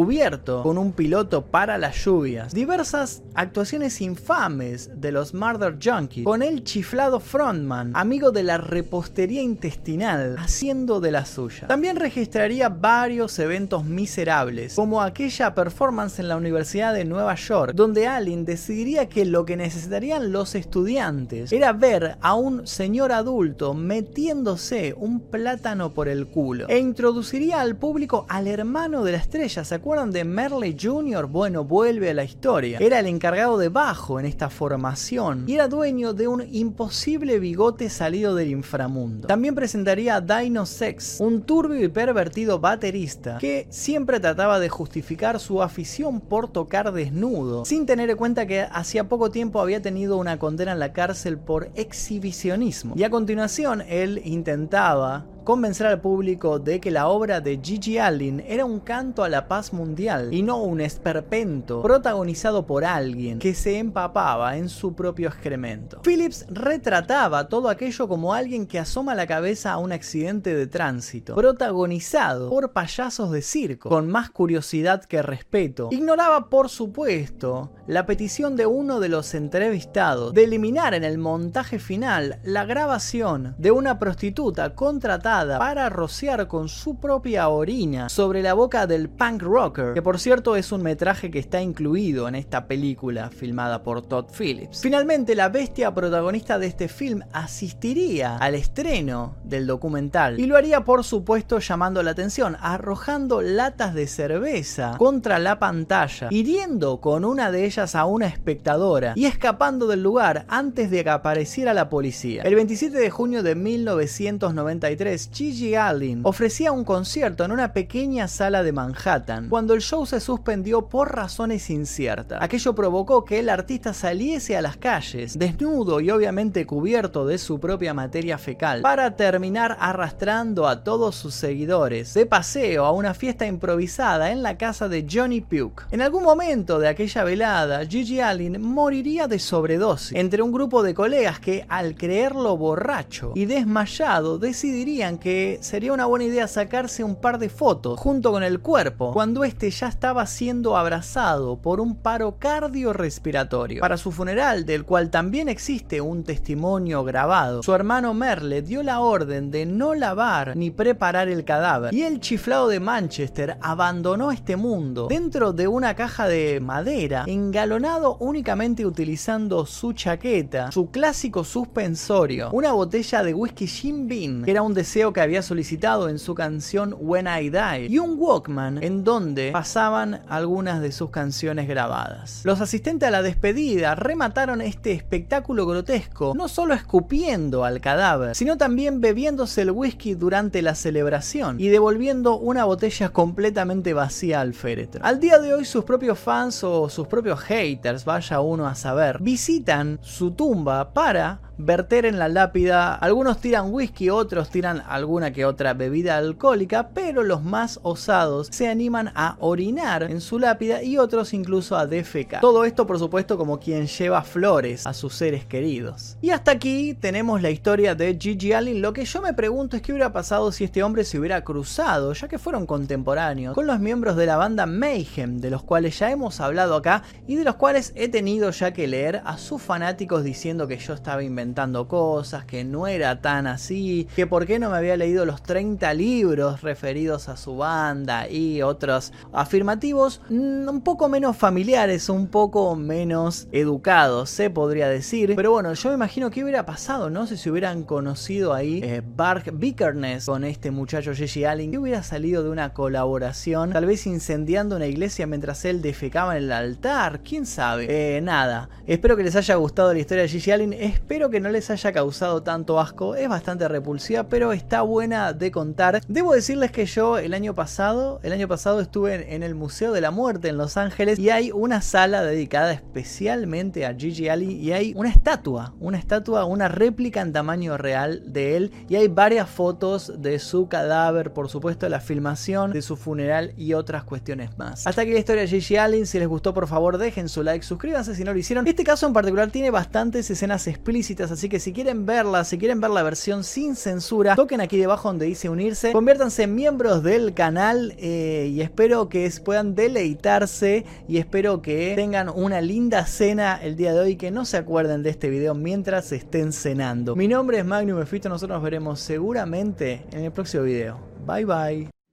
con 0.62 0.78
un 0.78 0.92
piloto 0.92 1.46
para 1.46 1.76
las 1.76 2.04
lluvias, 2.04 2.54
diversas 2.54 3.22
actuaciones 3.34 4.00
infames 4.00 4.90
de 4.94 5.10
los 5.10 5.34
Murder 5.34 5.76
Junkies, 5.82 6.24
con 6.24 6.42
el 6.42 6.62
chiflado 6.62 7.18
frontman, 7.18 7.90
amigo 7.96 8.30
de 8.30 8.44
la 8.44 8.58
repostería 8.58 9.42
intestinal, 9.42 10.36
haciendo 10.38 11.00
de 11.00 11.10
la 11.10 11.26
suya. 11.26 11.66
También 11.66 11.96
registraría 11.96 12.68
varios 12.68 13.36
eventos 13.40 13.84
miserables, 13.84 14.74
como 14.76 15.02
aquella 15.02 15.52
performance 15.52 16.20
en 16.20 16.28
la 16.28 16.36
Universidad 16.36 16.94
de 16.94 17.04
Nueva 17.04 17.34
York, 17.34 17.72
donde 17.74 18.06
Allen 18.06 18.44
decidiría 18.44 19.08
que 19.08 19.24
lo 19.24 19.44
que 19.44 19.56
necesitarían 19.56 20.30
los 20.30 20.54
estudiantes 20.54 21.52
era 21.52 21.72
ver 21.72 22.18
a 22.20 22.34
un 22.34 22.68
señor 22.68 23.10
adulto 23.10 23.74
metiéndose 23.74 24.94
un 24.96 25.18
plátano 25.18 25.92
por 25.92 26.06
el 26.06 26.28
culo, 26.28 26.68
e 26.68 26.78
introduciría 26.78 27.60
al 27.60 27.74
público 27.74 28.26
al 28.28 28.46
hermano 28.46 29.02
de 29.02 29.12
la 29.12 29.18
estrella, 29.18 29.64
¿se 29.64 29.74
acuerdan? 29.74 30.03
De 30.10 30.24
Merle 30.24 30.76
Jr., 30.80 31.26
bueno, 31.26 31.64
vuelve 31.64 32.10
a 32.10 32.14
la 32.14 32.24
historia. 32.24 32.78
Era 32.80 32.98
el 32.98 33.06
encargado 33.06 33.58
de 33.58 33.68
bajo 33.68 34.18
en 34.20 34.26
esta 34.26 34.50
formación 34.50 35.44
y 35.46 35.54
era 35.54 35.68
dueño 35.68 36.12
de 36.12 36.28
un 36.28 36.44
imposible 36.50 37.38
bigote 37.38 37.88
salido 37.90 38.34
del 38.34 38.50
inframundo. 38.50 39.28
También 39.28 39.54
presentaría 39.54 40.16
a 40.16 40.20
Dino 40.20 40.66
Sex, 40.66 41.18
un 41.20 41.42
turbio 41.42 41.84
y 41.84 41.88
pervertido 41.88 42.58
baterista 42.58 43.38
que 43.38 43.66
siempre 43.70 44.20
trataba 44.20 44.58
de 44.60 44.68
justificar 44.68 45.40
su 45.40 45.62
afición 45.62 46.20
por 46.20 46.48
tocar 46.48 46.92
desnudo, 46.92 47.64
sin 47.64 47.86
tener 47.86 48.10
en 48.10 48.16
cuenta 48.16 48.46
que 48.46 48.62
hacía 48.62 49.08
poco 49.08 49.30
tiempo 49.30 49.60
había 49.60 49.82
tenido 49.82 50.16
una 50.16 50.38
condena 50.38 50.72
en 50.72 50.78
la 50.78 50.92
cárcel 50.92 51.38
por 51.38 51.70
exhibicionismo. 51.74 52.94
Y 52.96 53.04
a 53.04 53.10
continuación 53.10 53.82
él 53.88 54.20
intentaba 54.24 55.26
convencer 55.44 55.86
al 55.86 56.00
público 56.00 56.58
de 56.58 56.80
que 56.80 56.90
la 56.90 57.08
obra 57.08 57.40
de 57.42 57.60
Gigi 57.62 57.98
Allen 57.98 58.42
era 58.48 58.64
un 58.64 58.80
canto 58.80 59.22
a 59.22 59.28
la 59.28 59.46
paz 59.46 59.74
mundial 59.74 60.32
y 60.32 60.42
no 60.42 60.62
un 60.62 60.80
esperpento 60.80 61.82
protagonizado 61.82 62.66
por 62.66 62.84
alguien 62.84 63.38
que 63.38 63.54
se 63.54 63.78
empapaba 63.78 64.56
en 64.56 64.70
su 64.70 64.94
propio 64.94 65.28
excremento. 65.28 66.00
Phillips 66.02 66.46
retrataba 66.48 67.48
todo 67.48 67.68
aquello 67.68 68.08
como 68.08 68.32
alguien 68.32 68.66
que 68.66 68.78
asoma 68.78 69.14
la 69.14 69.26
cabeza 69.26 69.72
a 69.72 69.78
un 69.78 69.92
accidente 69.92 70.54
de 70.54 70.66
tránsito, 70.66 71.34
protagonizado 71.34 72.48
por 72.48 72.72
payasos 72.72 73.30
de 73.30 73.42
circo, 73.42 73.90
con 73.90 74.08
más 74.08 74.30
curiosidad 74.30 75.04
que 75.04 75.20
respeto. 75.20 75.88
Ignoraba, 75.90 76.48
por 76.48 76.70
supuesto, 76.70 77.70
la 77.86 78.06
petición 78.06 78.56
de 78.56 78.64
uno 78.64 78.98
de 78.98 79.10
los 79.10 79.34
entrevistados 79.34 80.32
de 80.32 80.44
eliminar 80.44 80.94
en 80.94 81.04
el 81.04 81.18
montaje 81.18 81.78
final 81.78 82.40
la 82.44 82.64
grabación 82.64 83.54
de 83.58 83.70
una 83.70 83.98
prostituta 83.98 84.74
contratada 84.74 85.33
para 85.34 85.88
rociar 85.88 86.46
con 86.46 86.68
su 86.68 87.00
propia 87.00 87.48
orina 87.48 88.08
sobre 88.08 88.40
la 88.40 88.54
boca 88.54 88.86
del 88.86 89.08
punk 89.08 89.42
rocker, 89.42 89.92
que 89.92 90.02
por 90.02 90.20
cierto 90.20 90.54
es 90.54 90.70
un 90.70 90.82
metraje 90.82 91.30
que 91.30 91.40
está 91.40 91.60
incluido 91.60 92.28
en 92.28 92.36
esta 92.36 92.68
película 92.68 93.30
filmada 93.30 93.82
por 93.82 94.02
Todd 94.02 94.26
Phillips. 94.38 94.80
Finalmente, 94.80 95.34
la 95.34 95.48
bestia 95.48 95.92
protagonista 95.92 96.60
de 96.60 96.68
este 96.68 96.86
film 96.86 97.22
asistiría 97.32 98.36
al 98.36 98.54
estreno 98.54 99.34
del 99.42 99.66
documental 99.66 100.38
y 100.38 100.46
lo 100.46 100.56
haría 100.56 100.84
por 100.84 101.02
supuesto 101.02 101.58
llamando 101.58 102.02
la 102.04 102.12
atención, 102.12 102.56
arrojando 102.60 103.42
latas 103.42 103.94
de 103.94 104.06
cerveza 104.06 104.94
contra 104.98 105.40
la 105.40 105.58
pantalla, 105.58 106.28
hiriendo 106.30 107.00
con 107.00 107.24
una 107.24 107.50
de 107.50 107.64
ellas 107.64 107.96
a 107.96 108.04
una 108.04 108.26
espectadora 108.26 109.14
y 109.16 109.24
escapando 109.26 109.88
del 109.88 110.02
lugar 110.02 110.46
antes 110.48 110.92
de 110.92 111.02
que 111.02 111.10
apareciera 111.10 111.74
la 111.74 111.88
policía. 111.88 112.42
El 112.42 112.54
27 112.54 112.96
de 112.96 113.10
junio 113.10 113.42
de 113.42 113.56
1993 113.56 115.23
Gigi 115.32 115.74
Allen 115.74 116.20
ofrecía 116.24 116.72
un 116.72 116.84
concierto 116.84 117.44
en 117.44 117.52
una 117.52 117.72
pequeña 117.72 118.28
sala 118.28 118.62
de 118.62 118.72
Manhattan 118.72 119.48
cuando 119.48 119.74
el 119.74 119.80
show 119.80 120.06
se 120.06 120.20
suspendió 120.20 120.88
por 120.88 121.14
razones 121.14 121.70
inciertas. 121.70 122.42
Aquello 122.42 122.74
provocó 122.74 123.24
que 123.24 123.38
el 123.38 123.48
artista 123.48 123.94
saliese 123.94 124.56
a 124.56 124.62
las 124.62 124.76
calles, 124.76 125.38
desnudo 125.38 126.00
y 126.00 126.10
obviamente 126.10 126.66
cubierto 126.66 127.26
de 127.26 127.38
su 127.38 127.60
propia 127.60 127.94
materia 127.94 128.38
fecal, 128.38 128.82
para 128.82 129.16
terminar 129.16 129.76
arrastrando 129.80 130.66
a 130.66 130.82
todos 130.84 131.14
sus 131.14 131.34
seguidores 131.34 132.14
de 132.14 132.26
paseo 132.26 132.84
a 132.84 132.92
una 132.92 133.14
fiesta 133.14 133.46
improvisada 133.46 134.30
en 134.30 134.42
la 134.42 134.56
casa 134.56 134.88
de 134.88 135.06
Johnny 135.10 135.40
Puke. 135.40 135.84
En 135.90 136.02
algún 136.02 136.24
momento 136.24 136.78
de 136.78 136.88
aquella 136.88 137.24
velada, 137.24 137.86
Gigi 137.86 138.20
Allen 138.20 138.60
moriría 138.60 139.28
de 139.28 139.38
sobredosis 139.38 140.16
entre 140.16 140.42
un 140.42 140.52
grupo 140.52 140.82
de 140.82 140.94
colegas 140.94 141.40
que, 141.40 141.66
al 141.68 141.94
creerlo 141.94 142.56
borracho 142.56 143.32
y 143.34 143.46
desmayado, 143.46 144.38
decidirían 144.38 145.13
que 145.18 145.58
sería 145.60 145.92
una 145.92 146.06
buena 146.06 146.24
idea 146.24 146.48
sacarse 146.48 147.04
un 147.04 147.16
par 147.16 147.38
de 147.38 147.48
fotos 147.48 147.98
junto 147.98 148.32
con 148.32 148.42
el 148.42 148.60
cuerpo 148.60 149.12
cuando 149.12 149.44
este 149.44 149.70
ya 149.70 149.88
estaba 149.88 150.26
siendo 150.26 150.76
abrazado 150.76 151.56
por 151.56 151.80
un 151.80 151.96
paro 151.96 152.36
cardiorrespiratorio. 152.38 153.80
Para 153.80 153.96
su 153.96 154.12
funeral, 154.12 154.64
del 154.66 154.84
cual 154.84 155.10
también 155.10 155.48
existe 155.48 156.00
un 156.00 156.24
testimonio 156.24 157.04
grabado, 157.04 157.62
su 157.62 157.74
hermano 157.74 158.14
Merle 158.14 158.62
dio 158.62 158.82
la 158.82 159.00
orden 159.00 159.50
de 159.50 159.66
no 159.66 159.94
lavar 159.94 160.56
ni 160.56 160.70
preparar 160.70 161.28
el 161.28 161.44
cadáver 161.44 161.92
y 161.94 162.02
el 162.02 162.20
chiflado 162.20 162.68
de 162.68 162.80
Manchester 162.80 163.56
abandonó 163.60 164.32
este 164.32 164.56
mundo 164.56 165.06
dentro 165.08 165.52
de 165.52 165.68
una 165.68 165.94
caja 165.94 166.28
de 166.28 166.60
madera 166.60 167.24
engalonado 167.26 168.16
únicamente 168.20 168.86
utilizando 168.86 169.66
su 169.66 169.92
chaqueta, 169.92 170.70
su 170.72 170.90
clásico 170.90 171.44
suspensorio, 171.44 172.50
una 172.52 172.72
botella 172.72 173.22
de 173.22 173.34
whisky 173.34 173.66
Jim 173.66 174.06
Beam, 174.08 174.42
que 174.44 174.50
era 174.50 174.62
un 174.62 174.74
deseo 174.74 175.03
que 175.12 175.20
había 175.20 175.42
solicitado 175.42 176.08
en 176.08 176.18
su 176.18 176.34
canción 176.34 176.94
When 176.98 177.26
I 177.26 177.50
Die, 177.50 177.86
y 177.88 177.98
un 177.98 178.16
Walkman 178.18 178.82
en 178.82 179.04
donde 179.04 179.52
pasaban 179.52 180.22
algunas 180.28 180.80
de 180.80 180.92
sus 180.92 181.10
canciones 181.10 181.68
grabadas. 181.68 182.42
Los 182.44 182.60
asistentes 182.60 183.08
a 183.08 183.10
la 183.10 183.22
despedida 183.22 183.94
remataron 183.94 184.60
este 184.60 184.92
espectáculo 184.92 185.66
grotesco, 185.66 186.32
no 186.34 186.48
solo 186.48 186.74
escupiendo 186.74 187.64
al 187.64 187.80
cadáver, 187.80 188.34
sino 188.34 188.56
también 188.56 189.00
bebiéndose 189.00 189.62
el 189.62 189.70
whisky 189.70 190.14
durante 190.14 190.62
la 190.62 190.74
celebración 190.74 191.60
y 191.60 191.68
devolviendo 191.68 192.38
una 192.38 192.64
botella 192.64 193.10
completamente 193.10 193.92
vacía 193.94 194.40
al 194.40 194.54
féretro. 194.54 195.04
Al 195.04 195.20
día 195.20 195.38
de 195.38 195.54
hoy 195.54 195.64
sus 195.64 195.84
propios 195.84 196.18
fans 196.18 196.64
o 196.64 196.88
sus 196.88 197.06
propios 197.06 197.40
haters, 197.40 198.04
vaya 198.04 198.40
uno 198.40 198.66
a 198.66 198.74
saber, 198.74 199.18
visitan 199.20 199.98
su 200.02 200.32
tumba 200.32 200.92
para 200.92 201.40
verter 201.58 202.06
en 202.06 202.18
la 202.18 202.28
lápida. 202.28 202.94
Algunos 202.94 203.40
tiran 203.40 203.72
whisky, 203.72 204.10
otros 204.10 204.50
tiran 204.50 204.82
alguna 204.88 205.32
que 205.32 205.44
otra 205.44 205.74
bebida 205.74 206.16
alcohólica, 206.16 206.88
pero 206.94 207.22
los 207.22 207.42
más 207.42 207.80
osados 207.82 208.48
se 208.50 208.68
animan 208.68 209.12
a 209.14 209.36
orinar 209.40 210.04
en 210.04 210.20
su 210.20 210.38
lápida 210.38 210.82
y 210.82 210.98
otros 210.98 211.32
incluso 211.34 211.76
a 211.76 211.86
defecar. 211.86 212.40
Todo 212.40 212.64
esto, 212.64 212.86
por 212.86 212.98
supuesto, 212.98 213.38
como 213.38 213.60
quien 213.60 213.86
lleva 213.86 214.22
flores 214.22 214.86
a 214.86 214.94
sus 214.94 215.14
seres 215.14 215.44
queridos. 215.44 216.16
Y 216.20 216.30
hasta 216.30 216.50
aquí 216.50 216.94
tenemos 216.94 217.42
la 217.42 217.50
historia 217.50 217.94
de 217.94 218.16
Gigi 218.20 218.52
Allen. 218.52 218.82
Lo 218.82 218.92
que 218.92 219.04
yo 219.04 219.22
me 219.22 219.34
pregunto 219.34 219.76
es 219.76 219.82
qué 219.82 219.92
hubiera 219.92 220.12
pasado 220.12 220.52
si 220.52 220.64
este 220.64 220.82
hombre 220.82 221.04
se 221.04 221.18
hubiera 221.18 221.44
cruzado, 221.44 222.12
ya 222.12 222.28
que 222.28 222.38
fueron 222.38 222.66
contemporáneos, 222.66 223.54
con 223.54 223.66
los 223.66 223.78
miembros 223.78 224.16
de 224.16 224.26
la 224.26 224.36
banda 224.36 224.66
Mayhem, 224.66 225.40
de 225.40 225.50
los 225.50 225.62
cuales 225.62 225.98
ya 225.98 226.10
hemos 226.10 226.40
hablado 226.40 226.74
acá 226.74 227.02
y 227.26 227.36
de 227.36 227.44
los 227.44 227.56
cuales 227.56 227.92
he 227.94 228.08
tenido 228.08 228.50
ya 228.50 228.72
que 228.72 228.86
leer 228.86 229.22
a 229.24 229.38
sus 229.38 229.62
fanáticos 229.62 230.24
diciendo 230.24 230.66
que 230.66 230.78
yo 230.78 230.94
estaba 230.94 231.22
inventando 231.22 231.43
inventando 231.44 231.86
cosas, 231.88 232.46
que 232.46 232.64
no 232.64 232.86
era 232.86 233.20
tan 233.20 233.46
así, 233.46 234.08
que 234.16 234.26
por 234.26 234.46
qué 234.46 234.58
no 234.58 234.70
me 234.70 234.78
había 234.78 234.96
leído 234.96 235.26
los 235.26 235.42
30 235.42 235.92
libros 235.92 236.62
referidos 236.62 237.28
a 237.28 237.36
su 237.36 237.58
banda 237.58 238.30
y 238.30 238.62
otros 238.62 239.12
afirmativos 239.30 240.22
mm, 240.30 240.66
un 240.66 240.80
poco 240.80 241.10
menos 241.10 241.36
familiares, 241.36 242.08
un 242.08 242.28
poco 242.28 242.74
menos 242.76 243.46
educados, 243.52 244.30
se 244.30 244.48
podría 244.48 244.88
decir. 244.88 245.34
Pero 245.36 245.50
bueno, 245.50 245.74
yo 245.74 245.90
me 245.90 245.96
imagino 245.96 246.30
que 246.30 246.42
hubiera 246.42 246.64
pasado, 246.64 247.10
no 247.10 247.26
sé 247.26 247.36
si 247.36 247.50
hubieran 247.50 247.82
conocido 247.82 248.54
ahí 248.54 248.80
eh, 248.82 249.02
Bark 249.04 249.50
Bickerness 249.52 250.24
con 250.24 250.44
este 250.44 250.70
muchacho 250.70 251.12
Gigi 251.12 251.44
Allen, 251.44 251.72
que 251.72 251.78
hubiera 251.78 252.02
salido 252.02 252.42
de 252.42 252.48
una 252.48 252.72
colaboración, 252.72 253.72
tal 253.72 253.84
vez 253.84 254.06
incendiando 254.06 254.76
una 254.76 254.86
iglesia 254.86 255.26
mientras 255.26 255.62
él 255.66 255.82
defecaba 255.82 256.38
en 256.38 256.44
el 256.44 256.52
altar, 256.52 257.20
quién 257.22 257.44
sabe. 257.44 257.86
Eh, 257.90 258.22
nada, 258.22 258.70
espero 258.86 259.14
que 259.14 259.24
les 259.24 259.36
haya 259.36 259.56
gustado 259.56 259.92
la 259.92 259.98
historia 259.98 260.22
de 260.22 260.30
Gigi 260.30 260.50
Allen, 260.50 260.72
espero 260.72 261.28
que 261.28 261.33
que 261.34 261.40
no 261.40 261.50
les 261.50 261.68
haya 261.68 261.90
causado 261.90 262.44
tanto 262.44 262.78
asco, 262.78 263.16
es 263.16 263.28
bastante 263.28 263.66
repulsiva, 263.66 264.28
pero 264.28 264.52
está 264.52 264.82
buena 264.82 265.32
de 265.32 265.50
contar. 265.50 266.00
Debo 266.06 266.32
decirles 266.32 266.70
que 266.70 266.86
yo 266.86 267.18
el 267.18 267.34
año 267.34 267.56
pasado, 267.56 268.20
el 268.22 268.32
año 268.32 268.46
pasado 268.46 268.78
estuve 268.78 269.34
en, 269.34 269.42
el 269.42 269.56
Museo 269.56 269.90
de 269.90 270.00
la 270.00 270.12
Muerte 270.12 270.48
en 270.48 270.56
Los 270.56 270.76
Ángeles 270.76 271.18
y 271.18 271.30
hay 271.30 271.50
una 271.50 271.82
sala 271.82 272.22
dedicada 272.22 272.72
especialmente 272.72 273.84
a 273.84 273.94
Gigi 273.94 274.28
Ali 274.28 274.52
y 274.52 274.70
hay 274.70 274.92
una 274.94 275.08
estatua, 275.08 275.74
una 275.80 275.98
estatua, 275.98 276.44
una 276.44 276.68
réplica 276.68 277.20
en 277.20 277.32
tamaño 277.32 277.76
real 277.78 278.22
de 278.32 278.56
él 278.56 278.70
y 278.88 278.94
hay 278.94 279.08
varias 279.08 279.50
fotos 279.50 280.12
de 280.22 280.38
su 280.38 280.68
cadáver, 280.68 281.32
por 281.32 281.48
supuesto 281.48 281.88
la 281.88 281.98
filmación 281.98 282.70
de 282.70 282.80
su 282.80 282.96
funeral 282.96 283.54
y 283.56 283.74
otras 283.74 284.04
cuestiones 284.04 284.56
más. 284.56 284.86
Hasta 284.86 285.02
aquí 285.02 285.10
la 285.10 285.18
historia 285.18 285.42
de 285.42 285.48
Gigi 285.48 285.78
Allen, 285.78 286.06
si 286.06 286.20
les 286.20 286.28
gustó 286.28 286.54
por 286.54 286.68
favor 286.68 286.96
dejen 286.96 287.28
su 287.28 287.42
like, 287.42 287.66
suscríbanse 287.66 288.14
si 288.14 288.22
no 288.22 288.32
lo 288.32 288.38
hicieron. 288.38 288.68
Este 288.68 288.84
caso 288.84 289.08
en 289.08 289.12
particular 289.12 289.50
tiene 289.50 289.70
bastantes 289.70 290.30
escenas 290.30 290.68
explícitas 290.68 291.23
así 291.30 291.48
que 291.48 291.60
si 291.60 291.72
quieren 291.72 292.06
verla, 292.06 292.44
si 292.44 292.58
quieren 292.58 292.80
ver 292.80 292.90
la 292.90 293.02
versión 293.02 293.44
sin 293.44 293.76
censura, 293.76 294.36
toquen 294.36 294.60
aquí 294.60 294.76
debajo 294.76 295.08
donde 295.08 295.26
dice 295.26 295.48
unirse, 295.48 295.92
conviértanse 295.92 296.44
en 296.44 296.54
miembros 296.54 297.02
del 297.02 297.34
canal 297.34 297.94
eh, 297.98 298.50
y 298.52 298.60
espero 298.60 299.08
que 299.08 299.30
puedan 299.44 299.74
deleitarse 299.74 300.84
y 301.08 301.18
espero 301.18 301.62
que 301.62 301.94
tengan 301.96 302.28
una 302.28 302.60
linda 302.60 303.06
cena 303.06 303.58
el 303.62 303.76
día 303.76 303.92
de 303.92 304.00
hoy, 304.00 304.16
que 304.16 304.30
no 304.30 304.44
se 304.44 304.56
acuerden 304.56 305.02
de 305.02 305.10
este 305.10 305.30
video 305.30 305.54
mientras 305.54 306.12
estén 306.12 306.52
cenando. 306.52 307.16
Mi 307.16 307.28
nombre 307.28 307.58
es 307.58 307.64
Magnum 307.64 307.98
Mephisto, 307.98 308.28
nosotros 308.28 308.56
nos 308.56 308.62
veremos 308.62 309.00
seguramente 309.00 310.04
en 310.12 310.24
el 310.24 310.32
próximo 310.32 310.64
video. 310.64 310.98
Bye 311.26 311.44
bye. 311.44 312.03